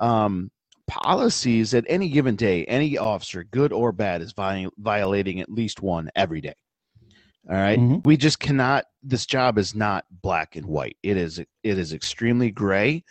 [0.00, 0.50] Um,
[0.86, 5.82] policies at any given day, any officer, good or bad, is vi- violating at least
[5.82, 6.54] one every day.
[7.48, 7.78] All right?
[7.78, 8.04] Mhm.
[8.04, 8.86] we just cannot.
[9.02, 10.96] This job is not black and white.
[11.02, 11.38] It is.
[11.38, 13.04] It is extremely gray.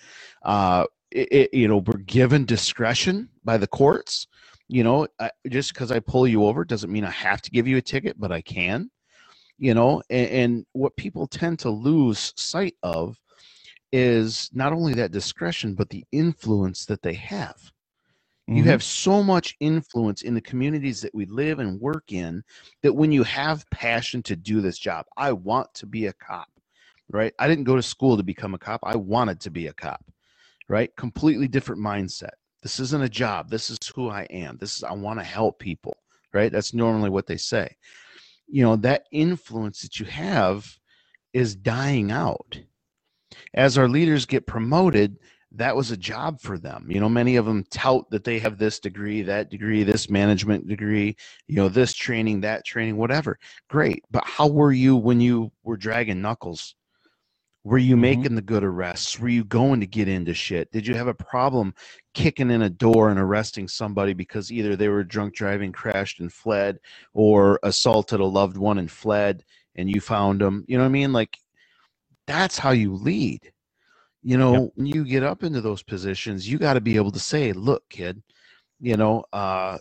[0.44, 0.86] Uh,
[1.16, 4.28] it, it, you know, we're given discretion by the courts.
[4.70, 7.68] You know, I, just because I pull you over doesn't mean I have to give
[7.68, 8.92] you a ticket, but I can.
[9.60, 13.18] You know, and, and what people tend to lose sight of
[13.94, 17.58] is not only that discretion, but the influence that they have.
[18.48, 18.68] You Mhm.
[18.68, 22.44] have so much influence in the communities that we live and work in
[22.84, 26.50] that when you have passion to do this job, I want to be a cop,
[27.10, 27.34] right?
[27.40, 28.82] I didn't go to school to become a cop.
[28.84, 30.04] I wanted to be a cop,
[30.68, 30.96] right?
[30.96, 32.32] Completely different mindset.
[32.62, 33.50] This isn't a job.
[33.50, 34.58] This is who I am.
[34.58, 35.98] This is, I want to help people,
[36.34, 36.52] right?
[36.52, 37.76] That's normally what they say.
[38.48, 40.80] You know, that influence that you have
[41.34, 42.60] is dying out.
[43.54, 45.18] As our leaders get promoted,
[45.52, 46.88] that was a job for them.
[46.90, 50.68] You know, many of them tout that they have this degree, that degree, this management
[50.68, 51.16] degree,
[51.48, 53.40] you know, this training, that training, whatever.
[53.70, 54.04] Great.
[54.12, 56.76] But how were you when you were dragging knuckles?
[57.66, 58.00] Were you Mhm.
[58.00, 59.20] making the good arrests?
[59.20, 60.72] Were you going to get into shit?
[60.72, 61.74] Did you have a problem
[62.14, 66.32] kicking in a door and arresting somebody because either they were drunk driving, crashed and
[66.32, 66.80] fled,
[67.14, 69.44] or assaulted a loved one and fled
[69.76, 70.64] and you found them?
[70.68, 71.12] You know what I mean?
[71.12, 71.38] Like,
[72.28, 73.52] that's how you lead
[74.24, 77.20] you know when you get up into those positions you got to be able to
[77.20, 78.22] say look kid
[78.82, 79.78] you know uh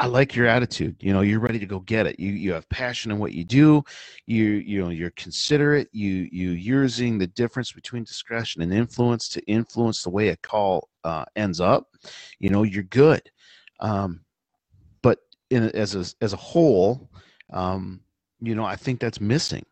[0.00, 2.18] i like your attitude you know you're ready to go get it.
[2.18, 3.84] You you have passion in what you do.
[4.26, 5.88] You you know you're considerate.
[5.92, 10.88] You you using the difference between discretion and influence to influence the way a call
[11.04, 11.88] uh, ends up
[12.38, 13.22] you know you're good.
[13.80, 14.20] Um
[15.02, 15.18] but
[15.50, 17.10] in as a as a whole
[17.52, 18.00] um
[18.40, 19.64] you know i think that's missing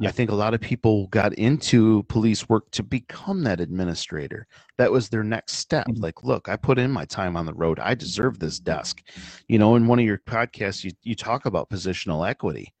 [0.00, 0.08] Yeah.
[0.08, 4.48] I think a lot of people got into police work to become that administrator.
[4.76, 5.86] That was their next step.
[5.86, 6.02] Mhm.
[6.02, 7.78] Like, look, I put in my time on the road.
[7.78, 9.02] I deserve this desk.
[9.46, 12.74] You know, in one of your podcasts, you, you talk about positional equity,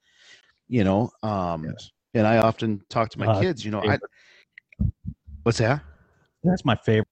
[0.66, 1.92] you know, um, Yes.
[2.14, 3.98] and I often talk to my Uh, kids, you know, I,
[5.44, 5.82] what's that?
[6.42, 7.06] That's my favorite.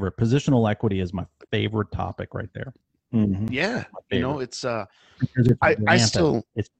[0.00, 2.72] Positional equity is my favorite topic right there.
[3.14, 3.50] Mhm.
[3.52, 3.84] Yeah.
[4.10, 4.86] You know, it's, uh,
[5.36, 6.70] it's I, I still, It's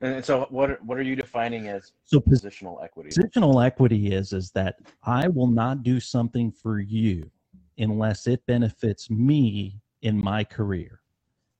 [0.00, 3.10] And so, what are, what are you defining as so positional equity?
[3.10, 7.30] positional equity is is that I will not do something for you
[7.78, 11.00] unless it benefits me in my career.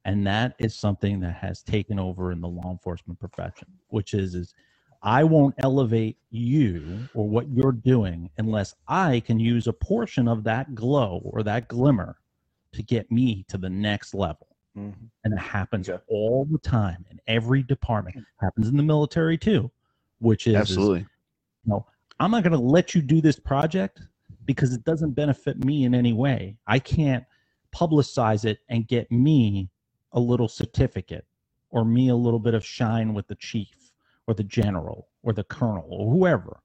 [0.05, 4.35] And that is something that has taken over in the law enforcement profession, which is
[4.35, 4.55] is
[5.03, 10.45] I won't elevate you or what you're doing unless I can use a portion of
[10.45, 12.17] that glow or that glimmer
[12.75, 15.09] to get me to the next level Mhm.
[15.25, 16.03] and it happens Okay.
[16.09, 19.71] all the time in every department happens in the military too
[20.19, 21.07] which is, is absolutely.
[22.21, 24.01] i'm not going to let you do this project
[24.45, 27.25] because it doesn't benefit me in any way i can't
[27.75, 29.71] publicize it and get me
[30.13, 31.27] a little certificate
[31.71, 33.93] or me a little bit of shine with the chief
[34.27, 36.61] or the general or the colonel or whoever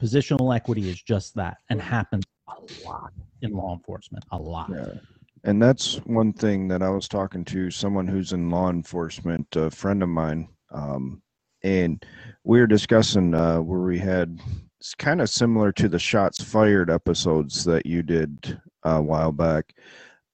[0.00, 5.00] positional equity is just that and happens a lot in law enforcement a lot Yeah.
[5.44, 9.70] And that's one thing that I was talking to someone who's in law enforcement, a
[9.70, 11.22] friend of mine, um,
[11.62, 12.04] and
[12.44, 14.38] we were discussing uh, where we had
[14.80, 19.32] it's kind of similar to the shots fired episodes that you did uh, a while
[19.32, 19.74] back.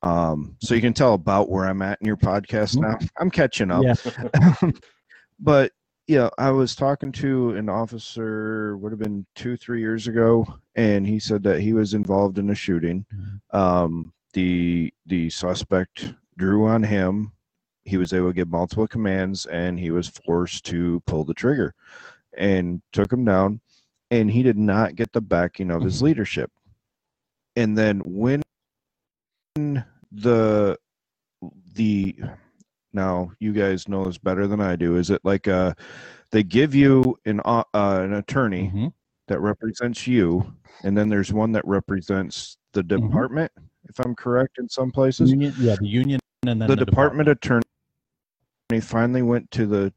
[0.02, 2.96] Um, so you can tell about where I'm at in your podcast now.
[3.18, 3.82] I'm catching up.
[3.82, 4.70] yeah
[5.40, 5.72] but
[6.06, 11.04] yeah, I was talking to an officer, would have been two, three years ago, and
[11.04, 13.04] he said that he was involved in a shooting.
[13.12, 13.58] Mhm.
[13.58, 17.32] Um, the the suspect drew on him.
[17.84, 21.74] He was able to give multiple commands, and he was forced to pull the trigger,
[22.36, 23.60] and took him down.
[24.10, 26.02] And he did not get the backing of his Mhm.
[26.02, 26.52] leadership.
[27.56, 28.42] And then when
[30.12, 30.78] the
[31.74, 32.16] the
[32.92, 34.96] now you guys know this better than I do.
[34.96, 35.74] Is it like uh
[36.32, 38.92] they give you an uh, uh, an attorney Mhm.
[39.28, 42.88] that represents you, and then there's one that represents the Mhm.
[43.08, 43.52] department,
[43.88, 45.30] if I'm correct, in some places.
[45.30, 47.62] Union, yeah, the union and then the, department, attorney
[48.80, 49.92] finally went to the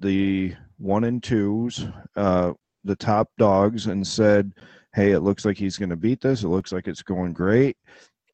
[0.00, 2.52] the one and twos, uh,
[2.84, 4.52] the top dogs, and said,
[4.94, 6.42] "Hey, it looks like he's going to beat this.
[6.42, 7.76] It looks like it's going great."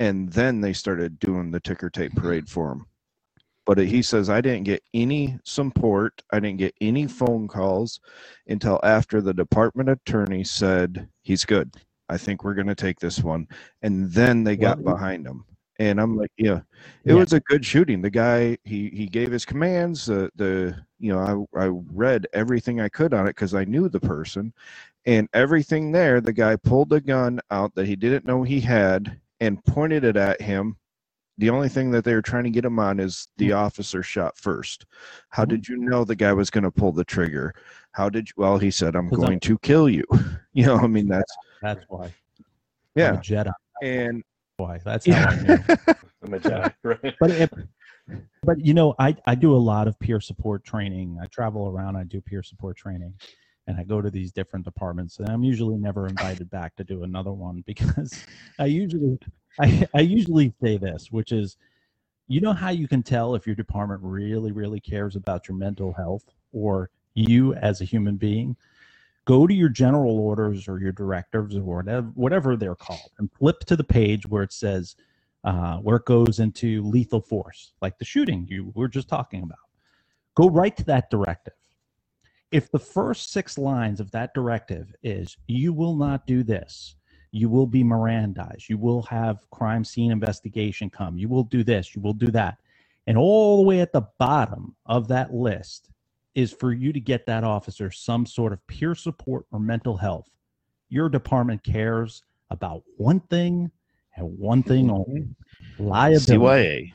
[0.01, 2.87] And then they started doing the ticker tape parade for him.
[3.67, 6.23] But he says, "I didn't get any support.
[6.33, 8.01] I didn't get any phone calls
[8.47, 11.75] until after the department attorney said he's good.
[12.09, 13.47] I think we're going to take this one."
[13.83, 15.45] And then they got Well, behind him.
[15.81, 16.63] And I'm like, yeah,
[17.05, 17.15] it Yeah.
[17.15, 18.03] was a good shooting.
[18.03, 20.07] The guy he he gave his commands.
[20.07, 23.89] The the you know I I read everything I could on it because I knew
[23.89, 24.53] the person,
[25.07, 26.21] and everything there.
[26.21, 30.17] The guy pulled the gun out that he didn't know he had and pointed it
[30.17, 30.77] at him
[31.41, 34.37] the only thing that they were trying to get him on is the officer shot
[34.37, 34.85] first.
[35.29, 35.49] How Mhm.
[35.51, 37.55] did you know the guy was going to pull the trigger?
[37.93, 38.35] How did you?
[38.37, 40.03] Well, he said, "I'm 'Cause I'm- going to kill you."
[40.53, 42.07] You know, I mean, that's That's why.
[42.07, 42.13] I'm
[42.95, 43.15] yeah.
[43.15, 43.53] a Jedi.
[43.83, 44.23] And
[44.57, 44.81] Why?
[44.85, 45.59] That's how I knew.
[46.25, 47.15] I'm a Jedi, right?
[47.21, 47.51] but if,
[48.43, 51.97] but you know I, I do a lot of peer support training i travel around
[51.97, 53.15] i do peer support training
[53.67, 57.05] and i go to these different departments and i'm usually never invited back to do
[57.05, 58.25] another one because
[58.59, 59.19] i usually
[59.61, 61.57] I, I usually say this which is
[62.29, 65.93] you know how you can tell if your department really really cares about your mental
[65.93, 68.57] health or you as a human being
[69.29, 73.61] go to your general orders or your directives or whatever whatever they're called and flip
[73.61, 74.97] to the page where it says
[75.45, 79.59] uh, where it goes into lethal force, like the shooting you were just talking about.
[80.35, 81.53] Go right to that directive.
[82.51, 86.97] If the first six lines of that directive is you will not do this,
[87.31, 91.95] you will be Mirandized, you will have crime scene investigation come, you will do this,
[91.95, 92.57] you will do that.
[93.07, 95.91] And all the way at the bottom of that list
[96.35, 100.29] is for you to get that officer some sort of peer support or mental health.
[100.89, 103.71] Your department cares about one thing
[104.17, 104.97] and one thing mm-hmm.
[104.97, 105.29] only
[105.79, 106.35] liability.
[106.37, 106.93] CYA.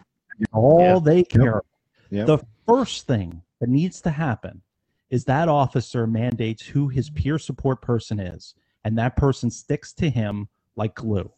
[0.51, 0.99] All Yeah.
[1.03, 1.61] they care.
[2.09, 2.27] Yep.
[2.27, 4.61] The first thing that needs to happen
[5.09, 10.09] is that officer mandates who his peer support person is, and that person sticks to
[10.09, 11.31] him like glue.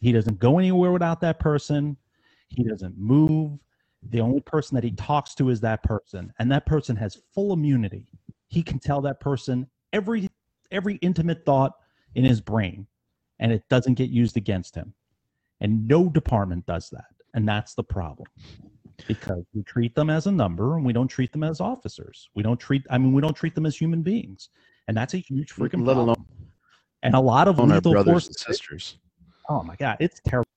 [0.00, 1.96] He doesn't go anywhere without that person.
[2.48, 3.58] He doesn't move.
[4.08, 7.52] The only person that he talks to is that person, and that person has full
[7.52, 8.06] immunity.
[8.48, 10.28] He can tell that person every
[10.70, 11.72] every intimate thought
[12.14, 12.86] in his brain,
[13.38, 14.94] and it doesn't get used against him.
[15.60, 17.04] And no department does that.
[17.34, 18.28] And that's the problem.
[19.06, 22.28] Because we treat them as a number and we don't treat them as officers.
[22.34, 24.48] We don't treat I mean we don't treat them as human beings.
[24.88, 25.98] And that's a huge freaking Let problem.
[25.98, 26.26] alone
[27.02, 28.98] And a lot of our lethal brothers force and sisters.
[29.48, 30.48] Oh my god, it's terrible.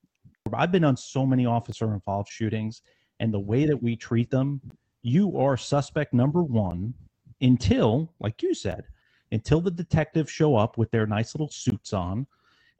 [0.54, 2.82] I've been on so many officer involved shootings
[3.24, 4.60] and the way that we treat them,
[5.02, 6.94] you are suspect number 1
[7.40, 8.84] until like you said,
[9.32, 12.28] until the detectives show up with their nice little suits on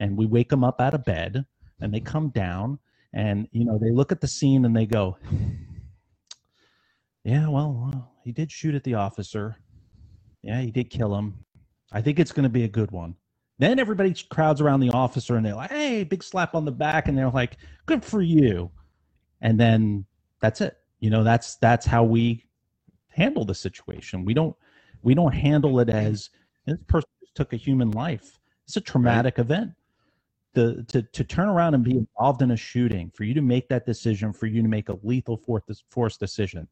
[0.00, 1.46] and we wake them up out of bed
[1.80, 2.78] and they come down
[3.14, 5.16] and you know they look at the scene and they go
[7.24, 9.56] yeah well uh, he did shoot at the officer.
[10.42, 11.42] Yeah he did kill him.
[11.90, 13.14] I think it's going to be a good one.
[13.58, 17.08] Then everybody crowds around the officer and they're like hey big slap on the back
[17.08, 18.70] and they're like good for you.
[19.40, 20.04] And then
[20.44, 20.76] that's it.
[21.00, 22.44] You know that's that's how we
[23.08, 24.24] handle the situation.
[24.26, 24.54] We don't
[25.02, 26.28] we don't handle it as
[26.66, 28.38] this person just took a human life.
[28.66, 29.72] It's a traumatic event.
[30.52, 33.68] The to, to turn around and be involved in a shooting for you to make
[33.70, 36.68] that decision for you to make a lethal force, decision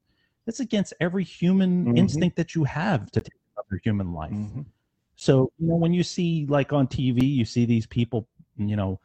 [0.47, 1.99] it's against every human Mhm.
[1.99, 4.33] instinct that you have to take another human life.
[4.33, 4.67] Mhm.
[5.15, 8.99] so you know when you see like on tv you see these people you know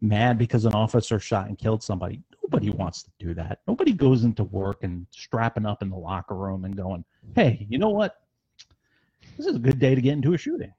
[0.00, 4.24] mad because an officer shot and killed somebody nobody wants to do that nobody goes
[4.24, 7.04] into work and strapping up in the locker room and going
[7.34, 8.16] hey you know what
[9.36, 10.72] this is a good day to get into a shooting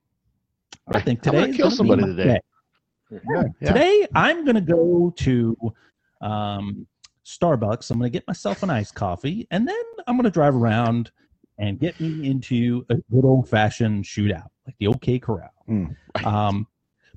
[0.93, 2.23] i think I'm today is kill somebody today.
[2.25, 2.39] day.
[3.12, 3.43] Yeah.
[3.67, 5.58] Today, I'm going to go to
[6.21, 6.88] um,
[7.25, 7.91] Starbucks.
[7.91, 11.12] I'm going to get myself an iced coffee, and then I'm going to drive around
[11.58, 15.54] and get me into a good old fashioned shootout, like the OK Corral.
[15.69, 15.95] Mm.
[16.25, 16.67] Um,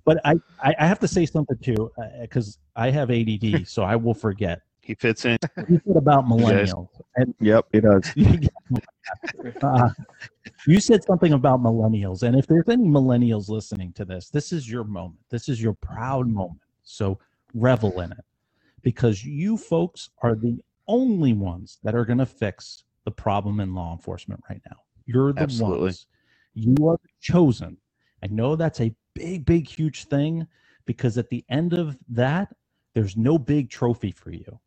[0.08, 1.90] but I, I, I have to say something too,
[2.22, 4.62] because I have ADD, so I will forget.
[4.80, 5.36] He fits in.
[5.68, 8.14] You said about guys- millennials, and Yep, he does.
[9.62, 9.90] uh,
[10.66, 14.70] you said something about millennials, and if there's any millennials listening to this, this is
[14.70, 15.20] your moment.
[15.28, 16.62] This is your proud moment.
[16.84, 17.18] So
[17.52, 18.24] revel in it,
[18.80, 23.74] because you folks are the only ones that are going to fix the problem in
[23.74, 24.76] law enforcement right now.
[25.04, 25.80] You're the Absolutely.
[25.80, 26.06] ones.
[26.54, 27.76] You are chosen.
[28.22, 30.46] I know that's a big, big, huge thing
[30.86, 32.54] because at the end of that,
[32.94, 34.58] there's no big trophy for you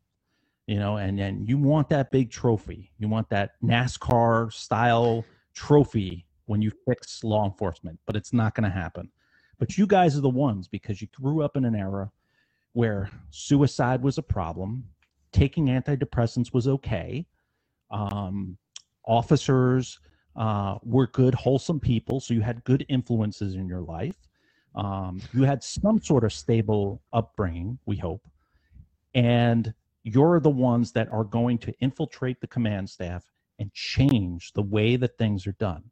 [0.66, 2.92] you know and and you want that big trophy.
[2.98, 8.70] You want that nascar style trophy when you fix law enforcement but it's not going
[8.70, 9.10] to happen.
[9.58, 12.10] But you guys are the ones because you grew up in an era
[12.72, 14.84] where suicide was a problem
[15.32, 17.26] taking antidepressants was okay
[17.90, 18.56] um,
[19.06, 20.00] officers
[20.36, 24.16] uh, were good wholesome people so you had good influences in your life
[24.74, 28.22] um, you had some sort of stable upbringing we hope
[29.14, 29.72] and
[30.04, 33.24] you're the ones that are going to infiltrate the command staff
[33.58, 35.84] and change the way that things are done.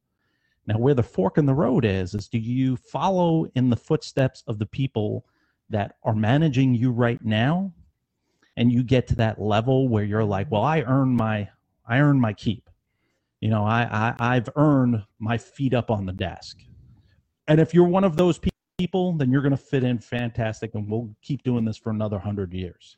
[0.66, 4.42] Now, where the fork in the road is, is do you follow in the footsteps
[4.46, 5.24] of the people
[5.68, 7.72] that are managing you right now?
[8.56, 11.48] And you get to that level where you're like, well, I earn my,
[11.86, 12.68] I earn my keep.
[13.40, 16.58] You know, I, I I've earned my feet up on the desk.
[17.48, 18.49] And if you're one of those pe-
[18.80, 22.18] people, then you're going to fit in fantastic, and we'll keep doing this for another
[22.18, 22.96] hundred years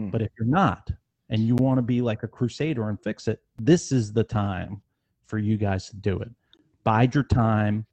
[0.00, 0.10] Hmm.
[0.10, 0.90] But if you're not,
[1.28, 4.82] and you want to be like a crusader and fix it, this is the time
[5.26, 6.30] for you guys to do it.
[6.82, 7.86] Bide your time,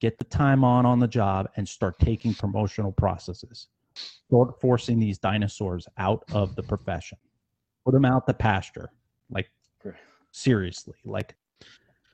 [0.00, 3.68] get the time on on the job, and start taking promotional processes.
[3.94, 7.18] Start forcing these dinosaurs out of the profession.
[7.84, 8.90] Put them out the pasture.
[9.30, 9.50] Like
[10.32, 11.36] seriously, like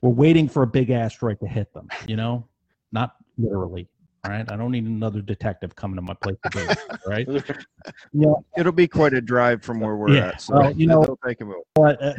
[0.01, 1.89] we're waiting for a big asteroid to hit them.
[2.07, 2.47] You know,
[2.91, 3.89] not literally.
[4.25, 7.57] All right, I don't need another detective coming to my place to do it.
[8.13, 10.41] Yeah, It'll be quite a drive from where we're Yeah, at.
[10.41, 11.63] So well, you know- it'll take a minute.
[11.73, 12.13] but uh,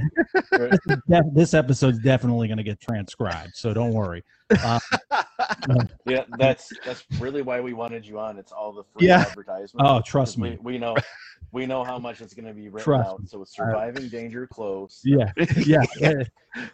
[0.50, 4.24] this, is this episode's definitely going to get transcribed, so don't worry.
[4.62, 4.80] Uh,
[6.06, 8.38] Yeah, that's that's really why we wanted you on.
[8.38, 9.20] It's all the free Yeah.
[9.20, 9.86] advertisement.
[9.88, 10.58] oh, trust we, me.
[10.62, 10.96] we know
[11.52, 13.20] we know how much it's going to be written Trust out.
[13.26, 15.00] So it's surviving danger close.
[15.04, 15.30] Yeah,
[15.66, 15.82] yeah.
[16.00, 16.22] yeah.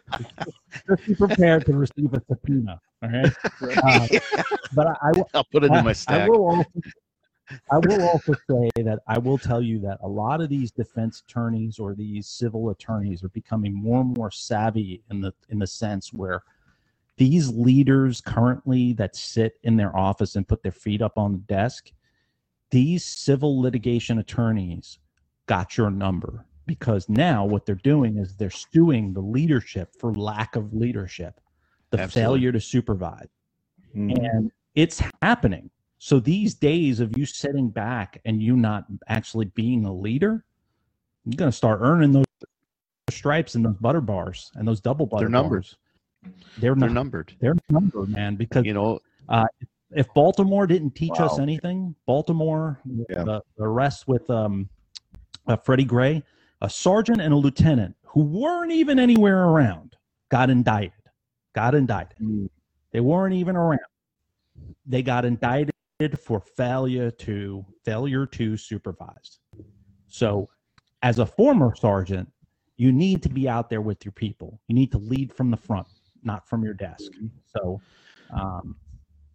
[0.87, 2.79] Just be prepared to receive a subpoena.
[3.03, 3.31] All right,
[3.83, 4.07] uh,
[4.73, 6.29] but I, I, will- I'll put it in my I stack.
[6.29, 6.71] will also,
[7.71, 11.21] I will also say that I will tell you that a lot of these defense
[11.27, 15.67] attorneys or these civil attorneys are becoming more and more savvy in the in the
[15.67, 16.41] sense where
[17.17, 21.39] these leaders currently that sit in their office and put their feet up on the
[21.39, 21.91] desk,
[22.69, 24.99] these civil litigation attorneys
[25.47, 30.55] got your number because now what they're doing is they're suing the leadership for lack
[30.55, 31.39] of leadership,
[31.91, 32.21] the Absolutely.
[32.21, 33.29] failure to supervise
[33.95, 34.17] Mhm.
[34.27, 35.69] and it's happening.
[35.97, 40.45] So these days of you sitting back and you not actually being a leader,
[41.25, 42.25] you're gonna start earning those
[43.09, 45.63] stripes and those butter bars and those double butter They're numbered.
[45.63, 45.77] bars.
[46.57, 46.93] They're They're not.
[46.93, 47.33] numbered.
[47.39, 48.35] They're numbered, man.
[48.35, 48.99] Because You know,
[49.91, 53.23] if Baltimore didn't teach us anything, Baltimore, Yeah.
[53.23, 54.69] the, the arrest with um,
[55.47, 56.23] uh, Freddie Gray,
[56.61, 59.95] a sergeant and a lieutenant who weren't even anywhere around,
[60.29, 60.93] got indicted.
[61.53, 62.19] Got indicted.
[62.19, 62.49] Mm.
[62.91, 63.79] They weren't even around.
[64.85, 65.71] They got indicted
[66.19, 69.39] for failure to failure to supervise.
[70.07, 70.49] So,
[71.03, 72.31] as a former sergeant,
[72.77, 74.59] you need to be out there with your people.
[74.67, 75.87] You need to lead from the front,
[76.23, 77.11] not from your desk.
[77.45, 77.81] So,
[78.33, 78.75] um,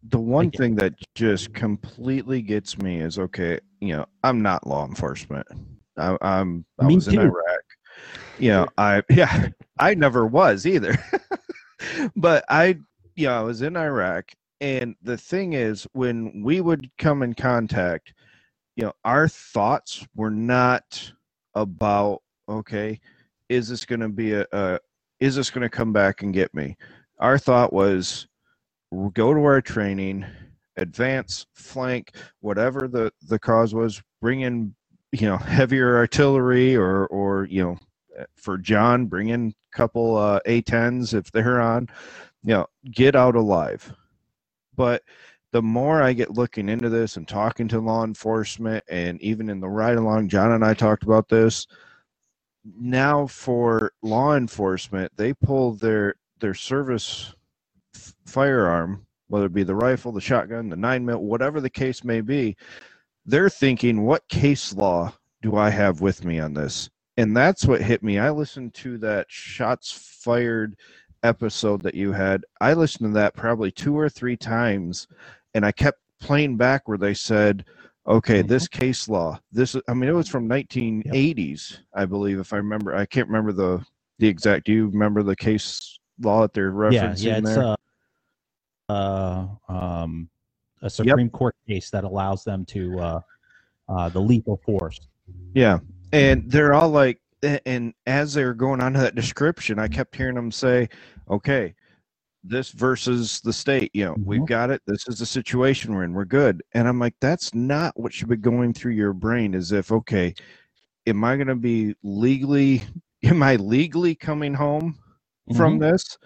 [0.09, 0.59] the one you.
[0.59, 5.47] thing that just completely gets me is okay you know i'm not law enforcement
[5.97, 7.62] I, i'm i was in iraq
[8.39, 10.97] you know i yeah i never was either
[12.16, 12.78] but i
[13.14, 14.30] you know i was in iraq
[14.61, 18.14] and the thing is when we would come in contact
[18.76, 21.12] you know our thoughts were not
[21.55, 22.99] about okay
[23.49, 24.78] is this going to be a, a
[25.23, 26.77] is this going to come back and get me
[27.20, 28.27] our thought was
[29.14, 30.27] go to our training,
[30.79, 34.75] advance, flank, whatever the the cause was, bring in
[35.12, 37.79] you know heavier artillery or or you know
[38.37, 41.89] for Jon, bring in a couple uh, A10s if they're on,
[42.45, 43.95] you know, get out alive.
[44.77, 45.03] But
[45.53, 49.61] the more I get looking into this and talking to law enforcement, and even in
[49.61, 51.66] the ride along, Jon and I talked about this.
[52.65, 57.35] Now, for law enforcement, they pull their their service
[57.95, 62.05] f- firearm, whether it be the rifle, the shotgun, the nine mil, whatever the case
[62.05, 62.57] may be,
[63.27, 66.91] they're thinking, what case law do I have with me on this?
[67.17, 68.19] And that's what hit me.
[68.19, 70.77] I listened to that shots fired
[71.23, 72.45] episode that you had.
[72.61, 75.07] I listened to that probably two or three times,
[75.55, 77.65] and I kept playing back where they said,
[78.07, 78.48] okay, Mhm.
[78.48, 82.94] this case law, this, I mean, it was from 1980s, I believe, if I remember.
[82.94, 83.84] I can't remember the,
[84.18, 87.76] the exact, do you remember the case law that they're referencing yeah, yeah, it's there?
[88.88, 90.28] a, uh, um,
[90.82, 93.20] a Supreme Court case that allows them to uh,
[93.88, 95.00] uh, the lethal force.
[95.55, 95.78] Yeah,
[96.12, 100.34] and they're all like, and as they're going on to that description, I kept hearing
[100.34, 100.88] them say,
[101.30, 101.74] "Okay,
[102.45, 103.90] this versus the state.
[103.95, 104.47] You know, we've Mhm.
[104.49, 104.82] got it.
[104.86, 106.12] This is the situation we're in.
[106.12, 109.55] We're good." And I'm like, that's not what should be going through your brain.
[109.55, 110.34] As if, okay,
[111.07, 112.82] am I going to be legally?
[113.24, 114.99] Am I legally coming home
[115.57, 116.18] from this?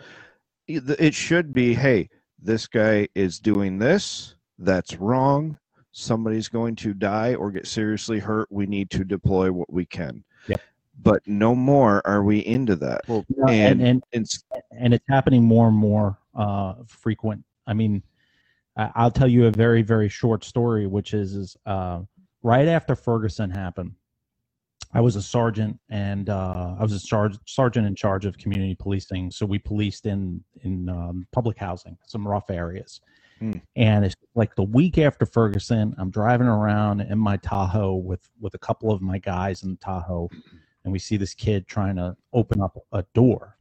[0.66, 2.08] It should be, hey,
[2.42, 4.34] this guy is doing this.
[4.58, 5.58] That's wrong.
[5.92, 8.48] Somebody's going to die or get seriously hurt.
[8.50, 10.24] We need to deploy what we can.
[10.96, 11.02] Yep.
[11.04, 13.02] But no more are we into that.
[13.08, 14.42] Well, No, and, and it's
[14.72, 17.44] and it's happening more and more uh, frequent.
[17.66, 18.02] I mean,
[18.76, 22.00] I- I'll tell you a very very short story, which is is uh,
[22.42, 23.92] right after Ferguson happened.
[24.94, 28.74] I was a sergeant, and uh, I was a sarge, sergeant in charge of community
[28.74, 29.30] policing.
[29.30, 33.00] So we policed in in um, public housing, some rough areas.
[33.38, 33.52] Hmm.
[33.74, 38.54] And it's like the week after Ferguson, I'm driving around in my Tahoe with with
[38.54, 40.30] a couple of my guys in the Tahoe,
[40.86, 43.56] and we see this kid trying to open up a door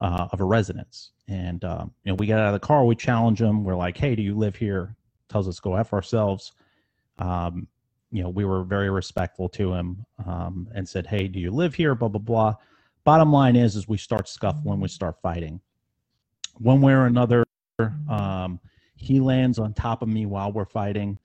[0.00, 1.12] uh, of a residence.
[1.28, 3.62] And um, you know, we get out of the car, we challenge him.
[3.62, 4.96] We're like, "Hey, do you live here?"
[5.28, 6.52] Tells us go f ourselves.
[7.18, 7.68] Um,
[8.10, 11.72] you know, we were very respectful to him um, and said, "Hey, do you live
[11.72, 12.54] here?" Blah blah blah.
[13.04, 15.60] Bottom line is, is we start scuffling, we start fighting.
[16.58, 17.46] One way or another,
[18.10, 18.58] um,
[18.96, 21.18] he lands on top of me while we're fighting,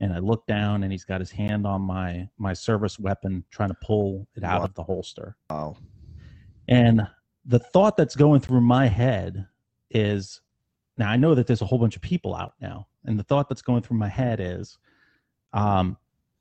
[0.00, 3.68] and I look down, and he's got his hand on my my service weapon, trying
[3.70, 4.64] to pull it out Wow.
[4.66, 5.36] of the holster.
[5.50, 5.76] Wow.
[6.68, 7.06] And
[7.44, 9.46] the thought that's going through my head
[9.90, 10.40] is
[10.98, 12.86] now I know that there's a whole bunch of people out now.
[13.04, 14.78] And the thought that's going through my head is
[15.52, 15.96] um,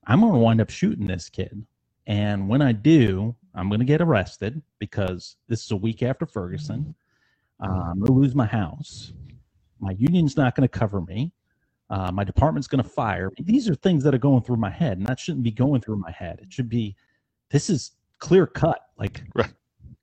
[0.08, 1.66] I'm going to wind up shooting this kid.
[2.08, 6.26] And when I do, I'm going to get arrested because this is a week after
[6.26, 6.96] Ferguson.
[7.62, 9.14] Uh, I'm going to lose my house.
[9.80, 11.32] My union's not going to cover me.
[11.90, 13.32] Uh, my department's going to fire.
[13.40, 15.98] These are things that are going through my head, and that shouldn't be going through
[15.98, 16.40] my head.
[16.42, 16.96] It should be,
[17.50, 18.80] this is clear cut.
[18.98, 19.52] Like, Right.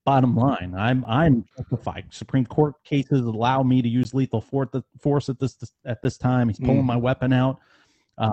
[0.05, 2.07] bottom line, I'm I'm justified.
[2.11, 6.49] Supreme Court cases allow me to use lethal force at this at this time.
[6.49, 6.87] He's pulling Mm.
[6.87, 7.61] my weapon out,
[8.19, 8.33] uh,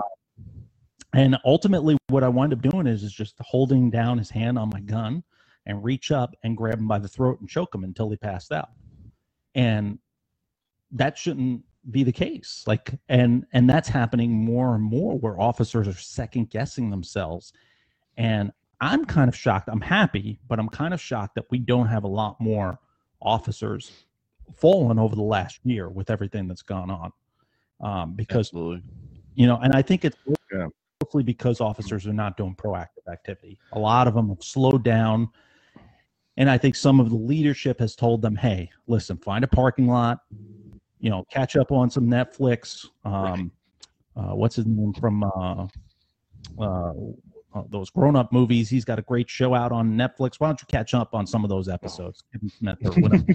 [1.12, 4.68] and ultimately, what I wind up doing is is just holding down his hand on
[4.70, 5.22] my gun
[5.66, 8.50] and reach up and grab him by the throat and choke him until he passed
[8.52, 8.70] out.
[9.54, 9.98] And
[10.90, 12.64] that shouldn't be the case.
[12.66, 17.52] Like, and and that's happening more and more where officers are second guessing themselves.
[18.16, 19.68] And I'm kind of shocked.
[19.70, 22.78] I'm happy, but I'm kind of shocked that we don't have a lot more
[23.20, 23.92] officers
[24.56, 27.12] fallen over the last year with everything that's gone on.
[27.80, 28.82] Um, because Absolutely.
[29.34, 30.16] you know, and I think it's
[30.52, 30.68] Yeah.
[31.02, 33.58] mostly because officers are not doing proactive activity.
[33.72, 35.28] A lot of them have slowed down.
[36.36, 39.86] And I think some of the leadership has told them, hey, listen, find a parking
[39.86, 40.20] lot,
[41.04, 42.86] you know, catch up on some Netflix.
[43.04, 43.52] Um,
[44.16, 45.66] uh, what's his name from uh,
[46.58, 46.92] uh,
[47.54, 48.70] uh, those grown up movies?
[48.70, 50.36] He's got a great show out on Netflix.
[50.40, 52.22] Why don't you catch up on some of those episodes?
[52.32, 53.26] Kevin Smith or whatever.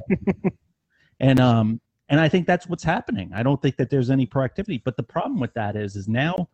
[1.19, 3.29] and um, and I think that's what's happening.
[3.35, 4.81] I don't think that there's any proactivity.
[4.83, 6.49] But the problem with that is, is now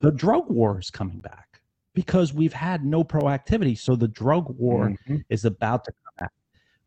[0.00, 1.62] the drug war is coming back
[1.94, 3.78] because we've had no proactivity.
[3.78, 5.24] So the drug war Mhm.
[5.30, 6.32] is about to come back.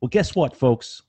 [0.01, 1.01] Well, guess what, folks?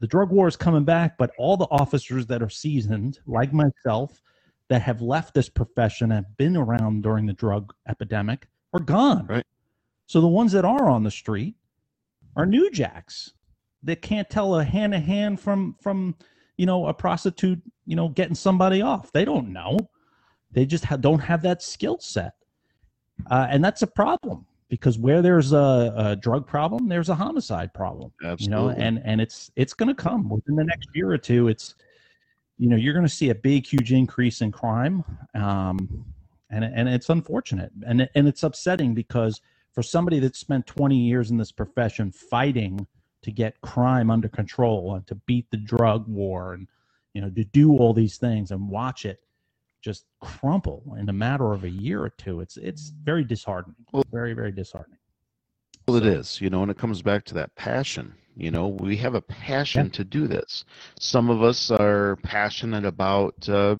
[0.00, 4.22] The drug war is coming back, but all the officers that are seasoned, like myself,
[4.68, 9.26] that have left this profession have been around during the drug epidemic are gone.
[9.26, 9.46] Right.
[10.06, 11.54] So the ones that are on the street
[12.36, 13.32] are new jacks
[13.82, 16.14] that can't tell a hand to hand from from
[16.56, 19.12] you know a prostitute you know getting somebody off.
[19.12, 19.76] They don't know.
[20.52, 22.34] They just ha- don't have that skill set,
[23.30, 27.74] uh, and that's a problem because where there's a, a drug problem, there's a homicide
[27.74, 28.44] problem Absolutely.
[28.44, 31.48] you know and and it's it's going to come within the next year or two
[31.48, 31.74] it's
[32.56, 35.04] you know you're going to see a big huge increase in crime
[35.34, 36.04] um
[36.50, 39.40] and and it's unfortunate and and it's upsetting because
[39.72, 42.86] for somebody that spent 20 years in this profession fighting
[43.22, 46.66] to get crime under control and to beat the drug war and
[47.12, 49.20] you know to do all these things and watch it
[49.80, 54.04] just crumple in a matter of a year or two it's it's very disheartening Well-
[54.10, 54.98] very very disheartening
[55.88, 58.14] Well, it is, you know, and it comes back to that passion.
[58.36, 59.92] You know, we have a passion Yeah.
[59.92, 60.64] to do this.
[61.00, 63.76] Some of us are passionate about, uh,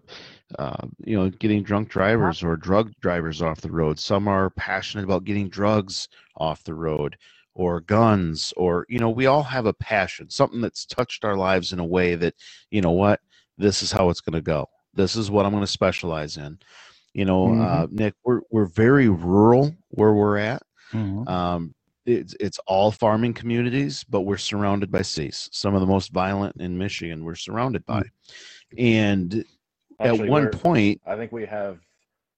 [0.58, 3.98] uh, you know, getting drunk drivers or drug drivers off the road.
[4.00, 7.16] Some are passionate about getting drugs off the road
[7.54, 11.72] or guns or, you know, we all have a passion, something that's touched our lives
[11.72, 12.34] in a way that,
[12.70, 13.20] you know what,
[13.56, 14.68] this is how it's going to go.
[14.94, 16.58] This is what I'm going to specialize in.
[17.14, 17.60] You know, Mhm.
[17.64, 20.62] uh, Nick, we're, we're very rural where we're at.
[20.92, 21.28] Mhm.
[21.28, 21.74] Um,
[22.06, 25.48] it's it's all farming communities, but we're surrounded by cities.
[25.52, 27.24] Some of the most violent in Michigan.
[27.24, 28.02] We're surrounded by,
[28.76, 29.44] and
[30.00, 31.78] Actually, at one point, I think we have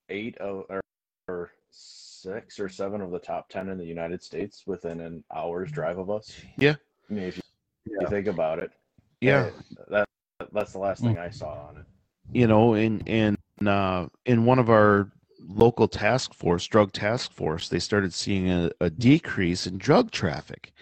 [0.08, 0.80] eight of, or,
[1.28, 5.70] or six or seven of the top ten in the United States within an hour's
[5.70, 6.38] drive of us.
[6.56, 6.74] Yeah.
[7.08, 7.42] I mean, if you,
[7.86, 7.98] if Yeah.
[8.02, 8.72] you think about it,
[9.20, 9.50] yeah,
[9.88, 10.08] that
[10.52, 11.86] that's the last thing I saw on it.
[12.32, 15.10] You know, in in uh, in one of our
[15.40, 20.72] local task force, drug task force, they started seeing a, a decrease in drug traffic,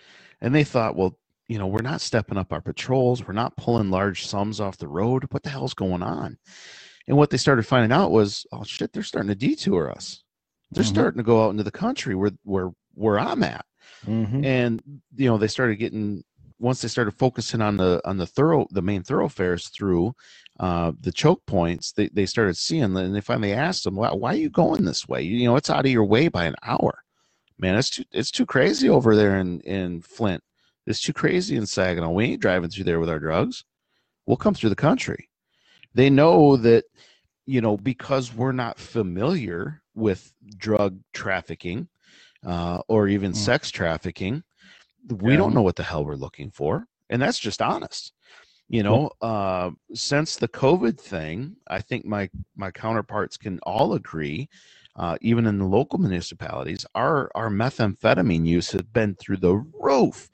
[0.41, 1.17] and they thought, well,
[1.49, 4.89] you know, we're not stepping up our patrols, we're not pulling large sums off the
[4.89, 5.25] road.
[5.31, 6.39] What the hell's going on?
[7.09, 10.23] And what they started finding out was, oh shit, they're starting to detour us.
[10.71, 10.89] They're Mhm.
[10.89, 13.65] starting to go out into the country where where where I'm at
[14.07, 14.45] Mhm.
[14.45, 14.83] and
[15.17, 16.23] you know they started getting
[16.61, 20.15] once they started focusing on the on the thorough the main thoroughfares through
[20.61, 24.35] uh, the choke points they, they started seeing and they finally asked them why, why
[24.35, 25.23] are you going this way?
[25.23, 27.03] You know it's out of your way by an hour.
[27.59, 30.43] Man it's too it's too crazy over there in in flint.
[30.87, 32.11] It's too crazy in saginaw.
[32.11, 33.65] We ain't driving through there with our drugs.
[34.27, 35.29] We'll come through the country.
[35.95, 36.85] They know that
[37.47, 41.89] you know because we're not familiar with drug trafficking
[42.47, 43.37] uh, or even Mm.
[43.37, 44.43] sex trafficking
[45.09, 48.13] we don't know what the hell we're looking for and that's just honest
[48.69, 54.49] you know uh, since the covid thing i think my my counterparts can all agree
[54.97, 60.29] uh, even in the local municipalities, our our methamphetamine use has been through the roof.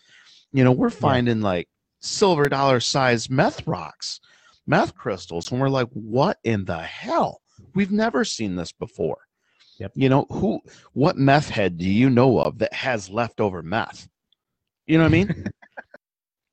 [0.52, 1.68] You know, we're finding like
[2.00, 4.20] silver dollar size meth rocks,
[4.66, 7.42] meth crystals, and we're like, what in the hell?
[7.74, 9.18] We've never seen this before.
[9.78, 9.92] Yep.
[9.94, 10.60] You know, who
[10.94, 14.08] what meth head do you know of that has leftover meth?
[14.87, 15.45] You know what I mean?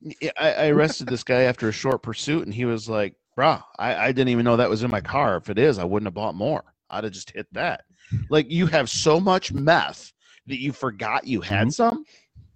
[0.37, 3.95] I, I arrested this guy after a short pursuit, and he was like, "Bruh, I,
[3.95, 5.37] I didn't even know that was in my car.
[5.37, 6.63] If it is, I wouldn't have bought more.
[6.89, 7.83] I'd have just hit that."
[8.29, 10.11] Like you have so much meth
[10.47, 11.73] that you forgot you had Mhm.
[11.73, 12.05] some.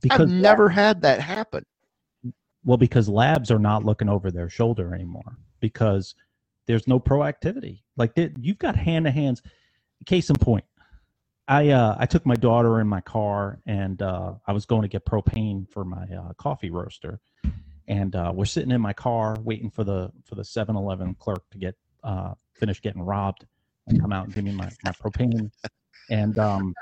[0.01, 1.63] because I've never had that happen.
[2.65, 6.13] Well, because labs are not looking over their shoulder anymore because
[6.65, 7.82] there's no proactivity.
[7.95, 9.41] Like you've got hand to hands.
[10.05, 10.65] Case in point,
[11.47, 14.87] I uh, I took my daughter in my car and uh, I was going to
[14.87, 17.19] get propane for my uh, coffee roaster,
[17.87, 21.57] and uh, we're sitting in my car waiting for the for the 7-Eleven clerk to
[21.57, 23.45] get uh, finish getting robbed
[23.87, 25.49] and come out and give me my, my propane.
[26.09, 26.75] And um,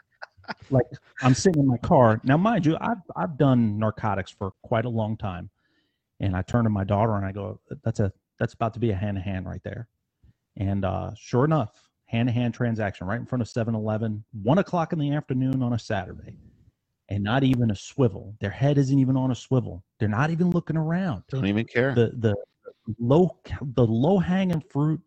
[0.72, 0.86] like
[1.22, 2.20] I'm sitting in my car.
[2.24, 5.50] Now, mind you, I've I've done narcotics for quite a long time,
[6.20, 8.92] and I turn to my daughter and I go, "That's a that's about to be
[8.92, 9.88] a hand to hand right there,"
[10.58, 11.85] and uh, sure enough,
[12.16, 15.74] hand to hand transaction right in front of 7-Eleven, one o'clock in the afternoon on
[15.74, 16.38] a Saturday,
[17.10, 18.36] and not even a swivel.
[18.40, 19.84] Their head isn't even on a swivel.
[20.00, 21.94] They're not even looking around Don't even care.
[21.94, 22.36] the the
[23.00, 23.38] low
[23.74, 25.02] the low hanging fruit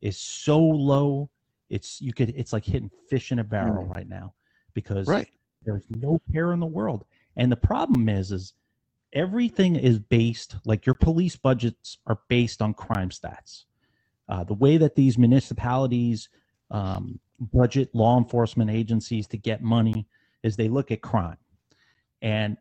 [0.00, 1.28] is so low
[1.70, 4.32] it's you could it's like hitting fish in a barrel right now
[4.74, 5.28] because right.
[5.64, 7.04] there's no care in the world
[7.36, 8.52] and the problem is is
[9.12, 13.64] everything is based like your police budgets are based on crime stats
[14.28, 16.28] uh, the way that these municipalities
[16.70, 17.18] um,
[17.52, 20.06] budget law enforcement agencies to get money
[20.42, 21.36] is they look at crime.
[22.22, 22.56] And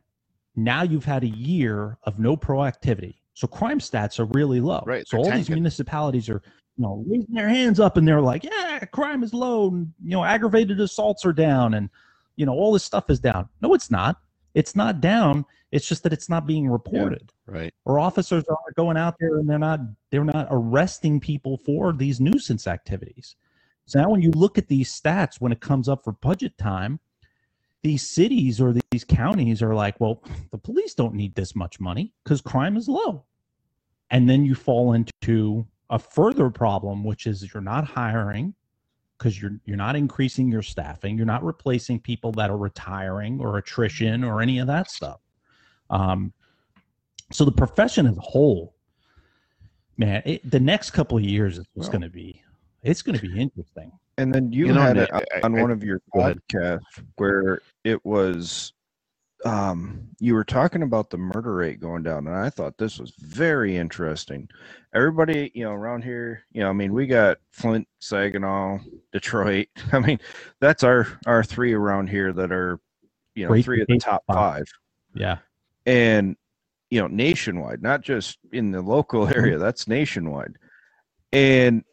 [0.56, 3.16] now you've had a year of no proactivity.
[3.34, 4.84] So crime stats are really low.
[4.86, 6.42] Right, so all these municipalities are
[6.78, 10.12] you know raising their hands up and they're like yeah crime is low and you
[10.12, 11.90] know aggravated assaults are down and
[12.36, 13.48] you know all this stuff is down.
[13.62, 14.22] No it's not.
[14.54, 15.46] It's not down.
[15.72, 17.32] It's just that it's not being reported.
[17.48, 17.74] Right.
[17.86, 19.82] or officers are going out there and they're not
[20.12, 23.36] they're not arresting people for these nuisance activities
[23.86, 27.00] so now when you look at these stats when it comes up for budget time
[27.86, 32.12] these cities or these counties are like well the police don't need this much money
[32.24, 33.24] because crime is low.
[34.10, 38.56] And then you fall into a further problem which is you're not hiring
[39.20, 41.16] because you're you're not increasing your staffing.
[41.16, 45.20] You're not replacing people that are retiring or attrition or any of that stuff.
[45.92, 46.34] Um,
[47.32, 48.74] so the profession as a whole
[49.96, 52.42] man it, the next couple of years is Well- going to be
[52.86, 55.12] it's going to be interesting And then you, You know, had it
[55.44, 56.80] on I- one of your podcasts
[57.18, 58.72] where it was
[59.44, 63.12] um you were talking about the murder rate going down and I thought this was
[63.20, 64.50] very interesting.
[64.94, 68.80] Everybody, you know, around here, you know, I mean, we got Flint, Saginaw,
[69.12, 69.68] Detroit.
[69.92, 70.20] I mean,
[70.62, 72.80] that's our our three around here that are,
[73.36, 74.60] you know, Great three of the top five.
[74.60, 74.66] 5
[75.16, 75.38] yeah
[75.86, 76.36] and
[76.90, 80.56] you know nationwide not just in the local area that's nationwide
[81.32, 81.84] and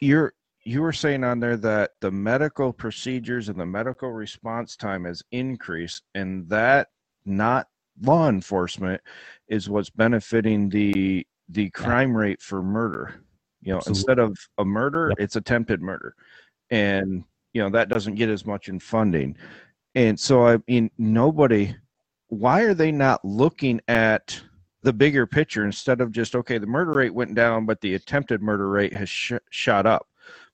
[0.00, 0.32] you're
[0.66, 5.22] you were saying on there that the medical procedures and the medical response time has
[5.30, 6.88] increased and that
[7.24, 7.68] not
[8.02, 9.00] law enforcement
[9.48, 13.14] is what's benefiting the the crime rate for murder.
[13.62, 14.00] You know Absolutely.
[14.00, 16.16] instead of a murder it's attempted murder.
[16.70, 19.36] And you know that doesn't get as much in funding.
[19.94, 21.76] And so i mean nobody
[22.26, 24.42] why are they not looking at
[24.82, 28.42] the bigger picture instead of just okay the murder rate went down but the attempted
[28.42, 30.08] murder rate has sh- shot up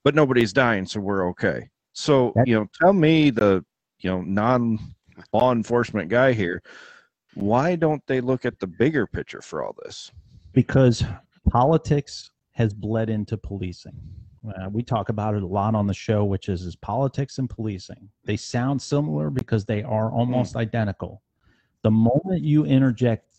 [0.05, 3.65] but nobody's dying so we're okay so you know tell me the
[4.01, 4.79] you know non
[5.33, 6.63] law enforcement guy here
[7.35, 10.11] why don't they look at the bigger picture for all this
[10.53, 11.05] because
[11.49, 13.99] politics has bled into policing.
[14.47, 17.49] Uh, we talk about it a lot on the show, which is, is politics and
[17.49, 18.09] policing.
[18.25, 21.23] They sound similar because they are almost identical.
[21.83, 23.35] The moment you interject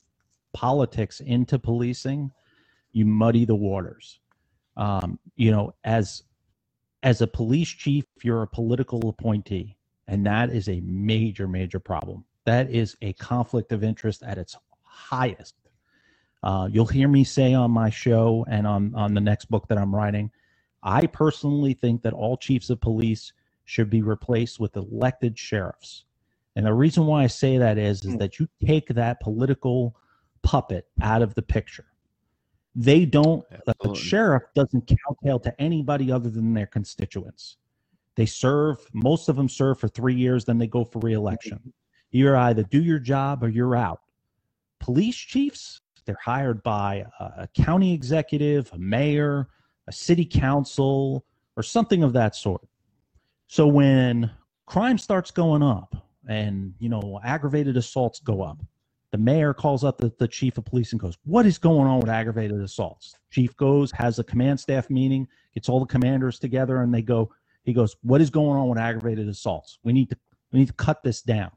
[0.53, 2.31] politics into policing,
[2.93, 4.19] you muddy the waters.
[4.77, 6.23] Um, you know, as
[7.03, 9.75] as a police chief, you're a political appointee,
[10.07, 12.23] and that is a major, major problem.
[12.45, 15.55] That is a conflict of interest at its highest.
[16.41, 19.77] Uh, you'll hear me say on my show and on, on the next book that
[19.77, 20.31] I'm writing,
[20.81, 23.33] I personally think that all chiefs of police
[23.65, 26.05] should be replaced with elected sheriffs.
[26.55, 29.95] And the reason why I say that is, is that you take that political
[30.41, 31.85] puppet out of the picture.
[32.75, 37.57] They don't, the sheriff doesn't cowtail to anybody other than their constituents.
[38.15, 41.73] They serve, most of them serve for three years, then they go for reelection.
[42.11, 44.01] You're either do your job or you're out.
[44.79, 49.49] Police chiefs, they're hired by a, a county executive, a mayor,
[49.87, 52.67] a city council, or something of that sort.
[53.47, 54.31] So when
[54.65, 55.95] crime starts going up
[56.27, 58.59] and you know aggravated assaults go up,
[59.13, 61.99] the mayor calls up the, the chief of police and goes, What is going on
[61.99, 63.13] with aggravated assaults?
[63.29, 67.31] Chief goes, has a command staff meeting, gets all the commanders together, and they go,
[67.63, 69.77] he goes, What is going on with aggravated assaults?
[69.83, 70.17] We need to
[70.51, 71.51] we need to cut this down.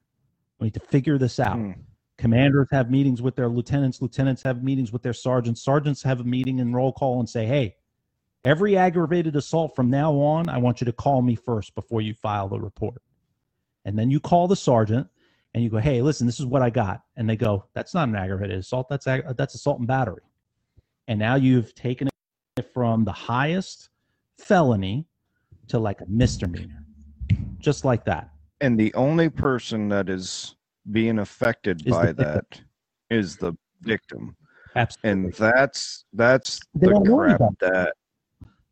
[0.60, 1.56] We need to figure this out.
[1.56, 1.70] Hmm.
[2.18, 6.24] Commanders have meetings with their lieutenants, lieutenants have meetings with their sergeants, sergeants have a
[6.24, 7.76] meeting and roll call and say, Hey,
[8.44, 12.12] every aggravated assault from now on, I want you to call me first before you
[12.12, 13.00] file the report.
[13.86, 15.08] And then you call the sergeant
[15.56, 18.08] and you go, "Hey, listen, this is what I got," and they go, "That's not
[18.10, 18.88] an aggravated assault.
[18.90, 20.20] That's ag- that's assault and battery."
[21.08, 22.08] And now you've taken
[22.58, 23.88] it from the highest
[24.38, 25.06] felony
[25.68, 26.84] to like a misdemeanor,
[27.58, 28.30] just like that.
[28.60, 30.56] And the only person that is
[30.92, 32.60] being affected Is by that
[33.08, 34.36] is the victim.
[34.74, 35.10] Absolutely.
[35.10, 37.94] And that's that's They the don't know any crap that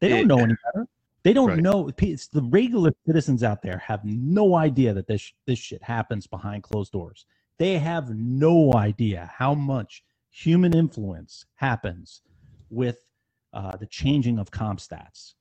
[0.01, 0.87] they don't it- know any better.
[1.25, 1.61] They don't Right.
[1.63, 1.91] know.
[1.99, 6.63] It's the regular citizens out there have no idea that this this shit happens behind
[6.63, 7.27] closed doors.
[7.59, 12.23] They have no idea how much human influence happens
[12.71, 13.07] with
[13.53, 15.35] uh, the changing of CompStats.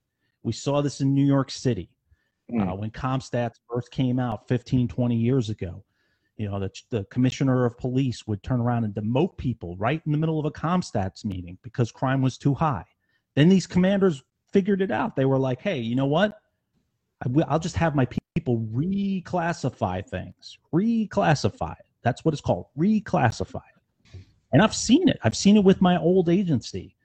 [0.44, 1.90] We saw this in New York City
[2.52, 2.72] Mm.
[2.72, 5.84] uh, when CompStats first came out 15, 20 years ago.
[6.36, 10.12] You know, the, the commissioner of police would turn around and demote people right in
[10.12, 12.84] the middle of a CompStats meeting because crime was too high.
[13.36, 14.24] Then these commanders
[14.54, 15.16] figured it out.
[15.16, 16.40] They were like, hey, you know what?
[17.48, 20.58] I'll just have my people reclassify things.
[20.74, 21.76] Reclassify.
[22.04, 22.68] That's what it's called.
[22.78, 23.62] Reclassify.
[24.52, 25.20] And I've seen it.
[25.24, 26.96] I've seen it with my old agency.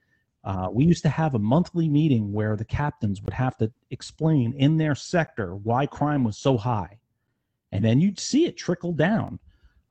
[0.43, 4.53] Uh, we used to have a monthly meeting where the captains would have to explain
[4.53, 6.99] in their sector why crime was so high.
[7.71, 9.39] And then you'd see it trickle down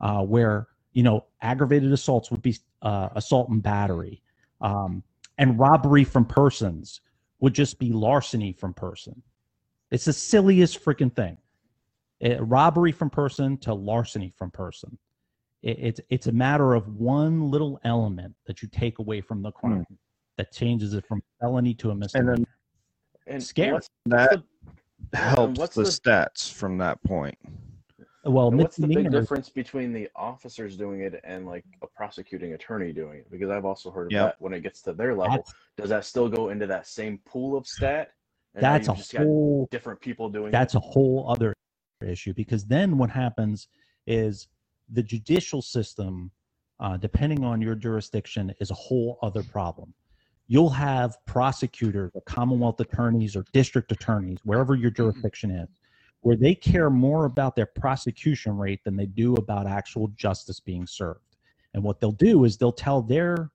[0.01, 4.23] uh, where, you know, aggravated assaults would be uh, assault and battery.
[4.61, 5.03] Um,
[5.39, 7.01] and robbery from persons
[7.41, 9.23] would just be larceny from person.
[9.91, 11.39] It's the silliest freaking thing.
[12.21, 14.99] Eh, robbery from person to larceny from person.
[15.63, 19.53] It, it's it's a matter of one little element that you take away from the
[19.53, 19.87] crime
[20.37, 22.45] that changes it from felony to a misdemeanor.
[23.27, 23.73] And Scary.
[23.75, 24.43] What's, that
[25.13, 27.39] the- helps the, the- stats from that point.
[28.25, 32.93] Well, what's the big difference between the officers doing it and like a prosecuting attorney
[32.93, 33.31] doing it?
[33.31, 34.25] Because I've also heard of Yep.
[34.25, 35.39] that when it gets to their level.
[35.39, 38.13] That's, Does that still go into that same pool of stat?
[38.55, 40.79] That's a you've just got whole different people doing that's it.
[40.79, 41.55] a whole other
[42.07, 43.69] issue because then what happens
[44.07, 44.49] is
[44.91, 46.31] the judicial system
[46.81, 49.93] uh, depending on your jurisdiction is a whole other problem
[50.47, 55.69] you'll have prosecutors or commonwealth attorneys or district attorneys wherever your jurisdiction is
[56.21, 60.87] where they care more about their prosecution rate than they do about actual justice being
[60.87, 61.37] served
[61.75, 63.51] and what they'll do is they'll tell their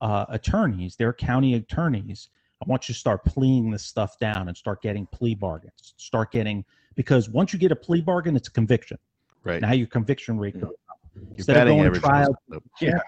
[0.00, 2.28] uh, attorneys their county attorneys
[2.62, 5.94] I want you to start pleading this stuff down and start getting plea bargains.
[5.98, 6.64] Start getting
[6.94, 8.98] because once you get a plea bargain, it's a conviction.
[9.44, 9.60] Right.
[9.60, 10.98] Now your conviction rate goes up.
[11.14, 12.36] Your Instead of going to trial.
[12.80, 12.98] Yeah.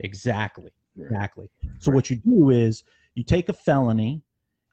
[0.00, 1.04] exactly, Yeah.
[1.04, 1.48] exactly.
[1.78, 2.82] So what you do is
[3.14, 4.22] you take a felony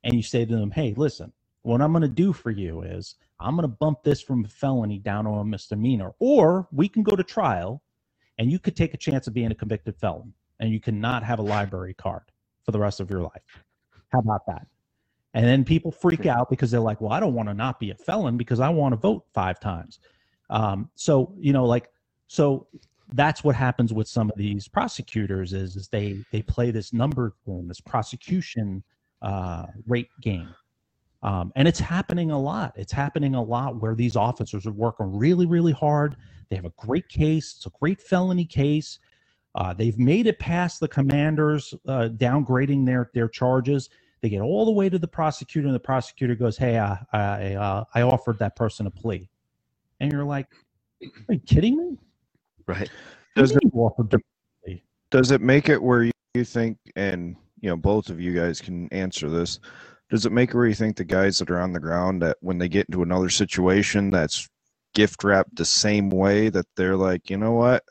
[0.04, 1.32] and you say to them, "Hey, listen,
[1.62, 4.48] what I'm going to do for you is I'm going to bump this from a
[4.48, 7.82] felony down to a misdemeanor, or we can go to trial,
[8.38, 11.40] and you could take a chance of being a convicted felon, and you cannot have
[11.40, 12.24] a library card
[12.64, 13.64] for the rest of your life.
[14.12, 14.66] How about that?"
[15.34, 17.92] And then people freak out because they're like, "Well, I don't want to not be
[17.92, 20.00] a felon because I want to vote five times."
[20.50, 21.90] Um, so you know, like,
[22.28, 22.68] so
[23.14, 27.36] that's what happens with some of these prosecutors is, is they they play this number
[27.46, 28.84] game, this prosecution
[29.22, 30.50] uh, rate game,
[31.24, 32.74] um, and it's happening a lot.
[32.76, 36.18] It's happening a lot where these officers are working really, really hard.
[36.50, 37.56] They have a great case.
[37.58, 39.00] It's a great felony case.
[39.56, 43.90] Uh, they've made it past the commanders uh, downgrading their their charges.
[44.22, 47.54] They get all the way to the prosecutor, and the prosecutor goes, "Hey, uh, I
[47.54, 49.30] uh, I offered that person a plea,"
[50.00, 50.48] and you're like,
[51.30, 51.98] "Are you kidding me?"
[52.68, 52.90] Right.
[53.36, 54.22] Does do you mean you offered them-
[55.12, 58.60] Does it make it where you you think, and you know, both of you guys
[58.60, 59.60] can answer this?
[60.14, 62.38] Does it make it where you think the guys that are on the ground that
[62.40, 64.48] when they get into another situation that's
[64.94, 67.84] gift wrapped the same way that they're like, you know what,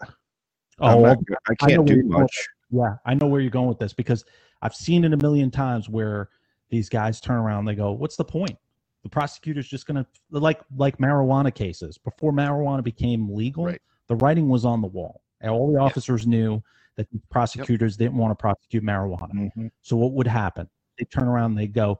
[0.78, 2.20] I'm Oh, not I I know can't where do you're going.
[2.22, 2.48] much.
[2.70, 4.24] Yeah, I know where you're going with this because
[4.62, 6.28] I've seen it a million times where
[6.70, 8.56] these guys turn around and they go, "What's the point?
[9.02, 11.98] The prosecutor's just going to like like marijuana cases.
[11.98, 13.82] Before marijuana became legal, Right.
[14.06, 15.22] the writing was on the wall.
[15.40, 16.62] And all the officers knew
[16.94, 19.50] that the prosecutors didn't want to prosecute marijuana.
[19.56, 19.70] Mhm.
[19.80, 20.70] So what would happen?
[21.00, 21.98] They turn around and they go,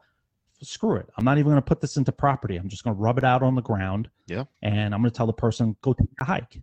[0.63, 1.09] "Screw it!
[1.17, 2.57] I'm not even going to put this into property.
[2.57, 4.09] I'm just going to rub it out on the ground.
[4.27, 4.45] Yeah.
[4.63, 6.61] And I'm going to tell the person go take a hike.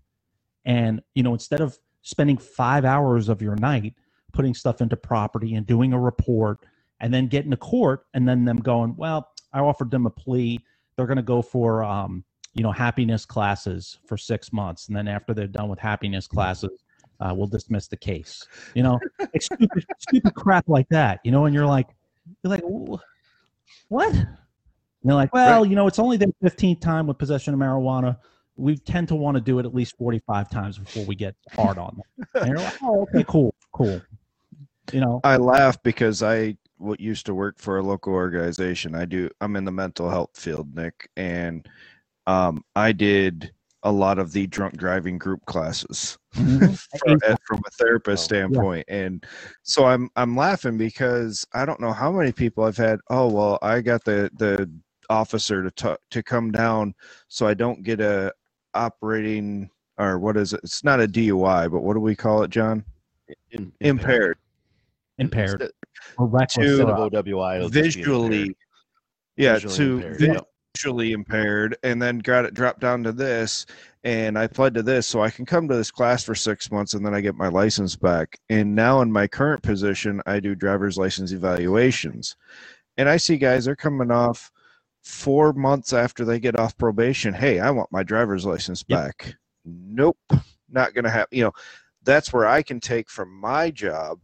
[0.65, 3.93] And you know, instead of spending five hours of your night
[4.31, 6.59] putting stuff into property and doing a report,
[6.99, 10.59] and then getting to court, and then them going, well, I offered them a plea.
[10.95, 12.23] they're going to go for um,
[12.53, 16.83] you know happiness classes for six months, and then after they're done with happiness classes,
[17.19, 18.45] uh, we'll dismiss the case.
[18.75, 18.99] You know,
[19.33, 21.19] it's stupid, stupid crap like that.
[21.23, 21.87] You know, and you're like,
[22.43, 23.01] you're like, "Wh-
[23.89, 24.13] what?
[24.13, 24.27] And
[25.03, 28.17] they're like, well, you know, it's only the fifteenth time with possession of marijuana.
[28.55, 31.77] We tend to want to do it at least forty-five times before we get hard
[31.77, 32.27] on them.
[32.35, 34.01] And you're like, oh, okay, cool, cool.
[34.91, 38.95] You know, I laugh because I what used to work for a local organization.
[38.95, 39.29] I do.
[39.41, 41.67] I'm in the mental health field, Nick, and
[42.27, 43.51] um, I did
[43.83, 46.77] a lot of the drunk driving group classes Mhm.
[46.99, 48.25] from, uh, from a therapist Oh.
[48.25, 49.25] standpoint, and
[49.63, 52.99] so I'm I'm laughing because I don't know how many people I've had.
[53.09, 54.69] Oh well, I got the the
[55.09, 56.93] officer to t- to come down
[57.29, 58.31] so I don't get a
[58.75, 60.59] operating or what is it?
[60.63, 62.85] It's not a DUI, but what do we call it, Jon?
[63.51, 64.37] In- Impaired.
[65.17, 65.71] impaired Instead-
[66.19, 66.53] or reckless.
[66.53, 66.87] To- instead
[67.25, 68.55] OWI, it'll just be visually
[69.35, 70.39] yeah Visually to impaired, vi- yeah.
[70.75, 73.65] Visually impaired and then got it dropped down to this
[74.03, 76.93] and i pled to this so i can come to this class for six months
[76.93, 80.53] and then i get my license back and now in my current position i do
[80.55, 82.35] driver's license evaluations
[82.97, 84.51] and i see guys they're coming off
[85.01, 88.99] four months after they get off probation hey i want my driver's license Yep.
[88.99, 90.17] back nope
[90.69, 91.53] not gonna happen you know
[92.03, 94.19] that's where i can take from my job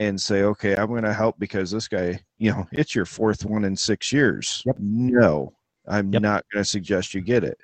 [0.00, 3.44] and say, okay, I'm going to help because this guy, you know, it's your fourth
[3.44, 4.62] one in six years.
[4.64, 4.76] Yep.
[4.78, 5.52] No,
[5.88, 6.22] I'm Yep.
[6.22, 7.58] not going to suggest you get it.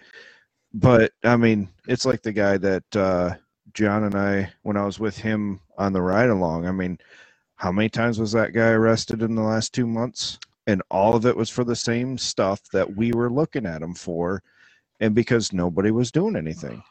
[0.73, 3.35] But I mean, it's like the guy that uh,
[3.75, 6.99] Jon and I, when I was with him on the ride along, I mean,
[7.57, 10.39] how many times was that guy arrested in the last two months?
[10.67, 13.95] And all of it was for the same stuff that we were looking at him
[13.95, 14.43] for.
[15.01, 16.83] And because nobody was doing anything.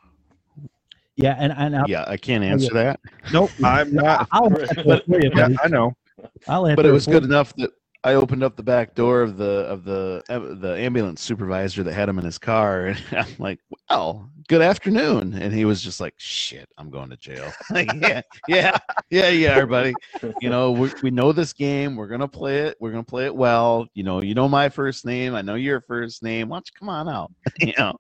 [1.16, 3.00] yeah, and and I'll, Yeah, I can't answer that.
[3.32, 4.28] Nope, I'm not.
[4.32, 5.50] I'll answer it for Yeah.
[5.64, 5.94] I know.
[6.48, 7.72] I'll answer But it it was good enough that
[8.06, 10.24] I opened up the back door of the of the
[10.60, 15.34] the ambulance supervisor that had him in his car, and I'm like, "Well, good afternoon,"
[15.34, 18.78] and he was just like, "Shit, I'm going to jail." like, yeah, yeah,
[19.10, 19.94] yeah, yeah, everybody.
[20.42, 21.96] You know, we, we know this game.
[21.96, 22.76] We're gonna play it.
[22.82, 23.88] We're gonna play it well.
[23.94, 25.34] You know, you know my first name.
[25.34, 26.50] I know your first name.
[26.50, 27.32] Why don't you come on out?
[27.60, 27.96] you know,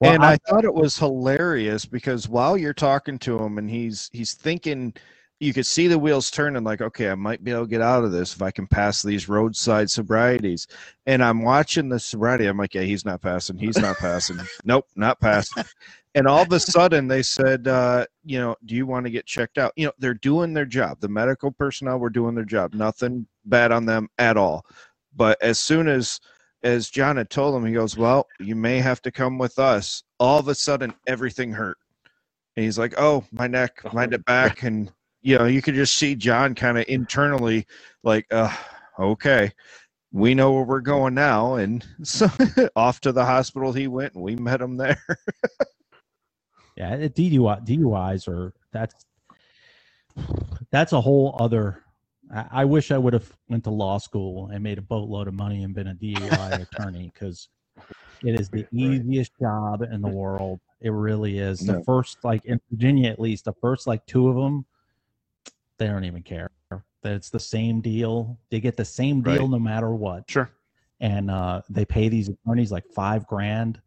[0.00, 3.68] Well, and I- I, thought it was hilarious because while you're talking to him and
[3.68, 4.94] he's he's thinking
[5.40, 8.04] you could see the wheels turning like okay i might be able to get out
[8.04, 10.66] of this if i can pass these roadside sobrieties.
[11.06, 12.46] And i'm watching the sobriety.
[12.46, 13.58] I'm like yeah he's not passing.
[13.58, 14.38] He's not passing.
[14.64, 15.64] Nope not passing.
[16.14, 19.26] And all of a sudden they said uh, you know do you want to get
[19.26, 19.72] checked out?
[19.76, 21.00] You know they're doing their job.
[21.00, 22.74] The medical personnel were doing their job.
[22.74, 24.64] Nothing bad on them at all.
[25.16, 26.20] But as soon as
[26.62, 30.02] as Jon had told him, he goes, Well, you may have to come with us.
[30.18, 31.78] All of a sudden, everything hurt.
[32.56, 34.62] And he's like, Oh, my neck, my Oh, back.
[34.62, 34.92] And,
[35.22, 37.66] you know, you could just see Jon kind of internally,
[38.02, 38.54] like, uh,
[39.00, 39.50] Okay,
[40.12, 41.54] we know where we're going now.
[41.54, 42.28] And so
[42.76, 45.02] off to the hospital he went, and we met him there.
[46.76, 48.94] Yeah, DUI DUIs are that's
[50.70, 51.84] that's a whole other.
[52.34, 55.34] I, I wish I would have went to law school and made a boatload of
[55.34, 57.48] money and been a DUI attorney because
[58.22, 60.60] it is the easiest job in the world.
[60.80, 61.60] It really is.
[61.60, 61.82] The No.
[61.84, 64.64] first, like in Virginia, at least, the first like two of them,
[65.80, 66.50] they don't even care.
[67.02, 68.38] That it's the same deal.
[68.50, 69.50] They get the same deal Right.
[69.50, 70.50] no matter what sure.
[71.00, 73.80] and uh, they pay these attorneys like five grand.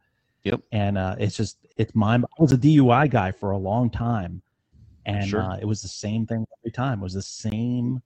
[0.44, 0.62] Yep.
[0.72, 2.16] And uh, it's just it's my.
[2.16, 4.42] I was a DUI guy for a long time,
[5.06, 5.42] and Sure.
[5.44, 7.00] uh, it was the same thing every time.
[7.00, 8.02] It was the same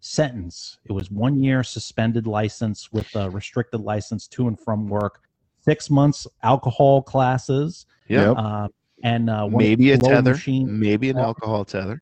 [0.00, 0.78] sentence.
[0.84, 5.22] It was one year suspended license with a restricted license to and from work,
[5.60, 8.36] six months alcohol classes, Yeah, Yep.
[8.38, 8.68] uh,
[9.02, 12.00] and uh, maybe a tether, machine, maybe an alcohol tether.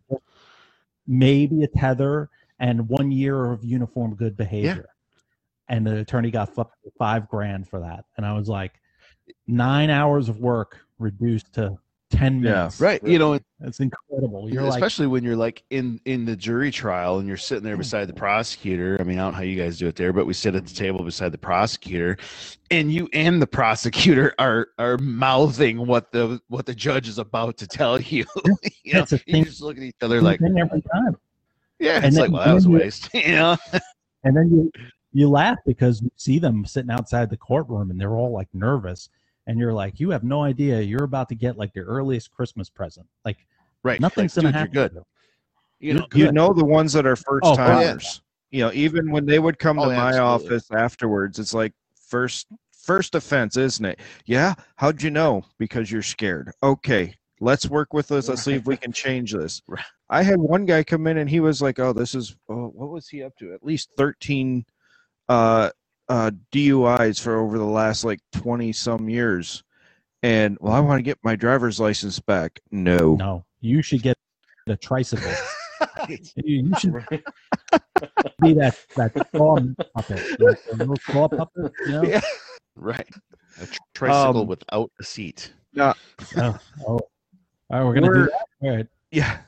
[1.11, 2.31] Maybe a tether,
[2.61, 4.89] and one year of uniform good behavior.
[5.69, 6.55] And the attorney got
[6.99, 8.05] five grand for that.
[8.17, 8.73] And I was like,
[9.47, 11.77] nine hours of work reduced to
[12.11, 12.51] 10 Yeah.
[12.51, 12.81] minutes.
[12.81, 13.03] Right.
[13.07, 14.51] You know, It's incredible.
[14.53, 17.77] You're like, especially when you're like in in the jury trial and you're sitting there
[17.77, 20.27] beside the prosecutor i mean i don't know how you guys do it there but
[20.27, 22.17] we sit at the table beside the prosecutor
[22.71, 27.57] and you and the prosecutor are are mouthing what the what the judge is about
[27.59, 28.25] to tell you
[28.83, 31.17] you know That's the you just look at each other like every time.
[31.79, 33.57] yeah and it's then- like well that was a then you- waste you know
[34.25, 34.73] And then you,
[35.13, 39.09] you laugh because you see them sitting outside the courtroom and they're all like nervous.
[39.47, 40.81] And you're like, you have no idea.
[40.81, 43.07] You're about to get like the earliest Christmas present.
[43.25, 43.39] Like
[43.83, 44.95] right nothing's like, going to dude, you're happen.
[44.95, 45.05] good
[45.81, 46.35] you know You're you good.
[46.35, 48.23] know the ones that are first Oh, timers.
[48.51, 50.47] You know, even when they would come Oh, to my absolutely.
[50.57, 54.01] office afterwards, it's like first first offense, isn't it?
[54.27, 54.55] Yeah.
[54.77, 55.43] How'd you know?
[55.59, 56.51] Because you're scared.
[56.63, 57.15] Okay.
[57.41, 58.29] Let's work with this.
[58.29, 59.63] Let's see if we can change this.
[60.11, 62.91] I had one guy come in and he was like, "Oh, this is oh, what
[62.91, 63.55] was he up to?
[63.55, 64.67] At least thirteen
[65.29, 65.71] uh,
[66.11, 69.63] uh, DUIs for over the last like 20 some years.
[70.23, 72.61] And well, I want to get my driver's license back.
[72.71, 73.15] No.
[73.15, 74.19] No, you should get
[74.67, 75.33] a tricycle.
[76.09, 77.09] You, you should Right.
[78.43, 79.57] be that that claw
[79.95, 81.73] puppet, like a little claw puppet.
[81.87, 82.03] You know?
[82.03, 82.21] Yeah.
[82.77, 83.09] Right.
[83.63, 85.53] A tr- tricycle Um, without a seat.
[85.79, 85.95] Oh,
[86.37, 86.59] oh.
[86.87, 87.01] All
[87.71, 88.69] right, we're gonna We're- do that.
[88.69, 88.87] All right.
[89.11, 89.39] Yeah.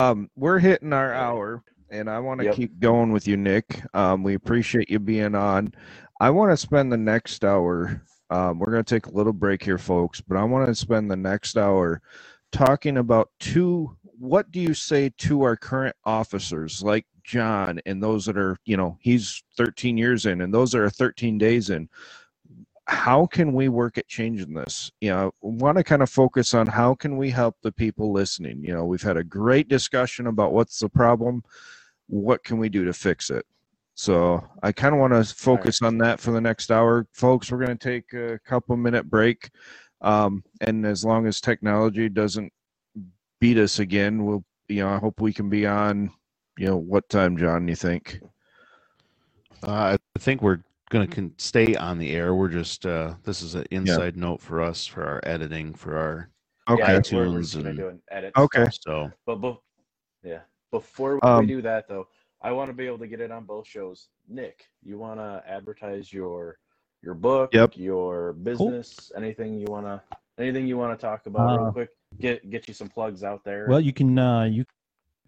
[0.00, 2.54] Um, we're hitting our hour, and I want to Yep.
[2.56, 3.82] keep going with you, Nick.
[3.94, 5.72] Um, we appreciate you being on.
[6.20, 8.02] I want to spend the next hour.
[8.30, 11.10] Um, we're going to take a little break here, folks, but I want to spend
[11.10, 12.02] the next hour
[12.52, 13.96] talking about two.
[14.18, 18.76] What do you say to our current officers, like Jon, and those that are, you
[18.76, 21.88] know, he's 13 years in, and those that are 13 days in?
[22.86, 26.66] how can we work at changing this you know want to kind of focus on
[26.66, 30.52] how can we help the people listening you know we've had a great discussion about
[30.52, 31.42] what's the problem
[32.08, 33.44] what can we do to fix it
[33.94, 37.64] so i kind of want to focus on that for the next hour folks we're
[37.64, 39.50] going to take a couple minute break
[40.00, 42.52] um, and as long as technology doesn't
[43.40, 46.10] beat us again we'll you know i hope we can be on
[46.56, 48.20] you know what time jon you think
[49.62, 52.32] Uh, I think we're going to con- stay on the air.
[52.34, 56.30] We're just, uh, this is an inside note for us for our editing, for our,
[56.70, 58.32] okay Yeah, we're, we're iTunes just gonna and- do an edit.
[58.36, 58.66] Okay.
[58.70, 58.78] stuff.
[58.86, 59.56] so But, but
[60.22, 62.08] yeah, before Um, we do that though,
[62.40, 64.08] I want to be able to get it on both shows.
[64.28, 66.58] Nick, you want to advertise your
[67.02, 67.76] your book, Yep.
[67.76, 70.02] your business, anything you want to
[70.36, 71.90] anything you want to talk about real Uh, quick?
[72.20, 73.66] Get get you some plugs out there.
[73.68, 74.64] Well, you can uh, you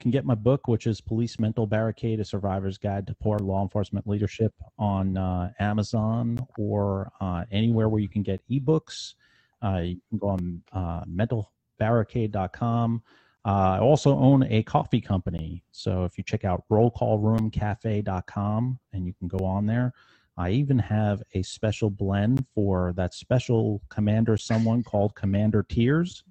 [0.00, 3.62] can get my book, which is Police Mental Barricade: A Survivor's Guide to Poor Law
[3.62, 9.14] Enforcement Leadership, on uh, Amazon or uh, anywhere where you can get ebooks.
[9.62, 13.02] Uh, you can go on uh, mentalbarricade.com.
[13.44, 19.14] Uh, I also own a coffee company, so if you check out rollcallroomcafe.com and you
[19.14, 19.94] can go on there.
[20.36, 26.24] I even have a special blend for that special commander someone called Commander Tears.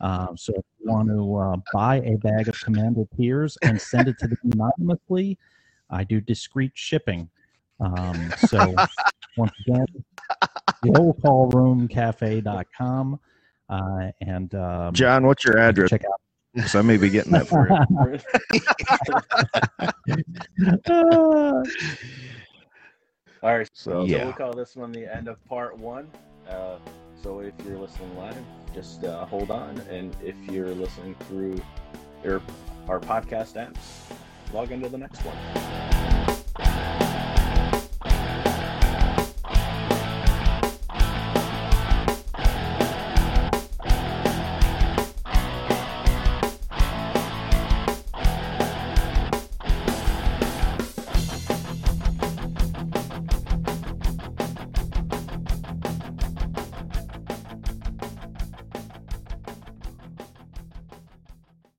[0.00, 4.08] Um, so if you want to uh, buy a bag of Commander Tears and send
[4.08, 5.38] it to them anonymously,
[5.88, 7.30] I do discreet shipping.
[7.80, 8.74] Um, so
[9.36, 9.86] once again,
[10.84, 13.20] rollcallroomcafe.com
[13.68, 16.20] uh, and um, jon what's your address check out.
[16.66, 17.74] So i may be getting that for you
[23.42, 26.10] All right, So, so we'll call this one the end of part one.
[26.48, 26.78] Uh,
[27.22, 28.36] so if you're listening live,
[28.72, 31.60] just uh, hold on, and if you're listening through
[32.24, 32.40] your
[32.88, 33.76] our podcast apps,
[34.54, 35.36] log into the next one.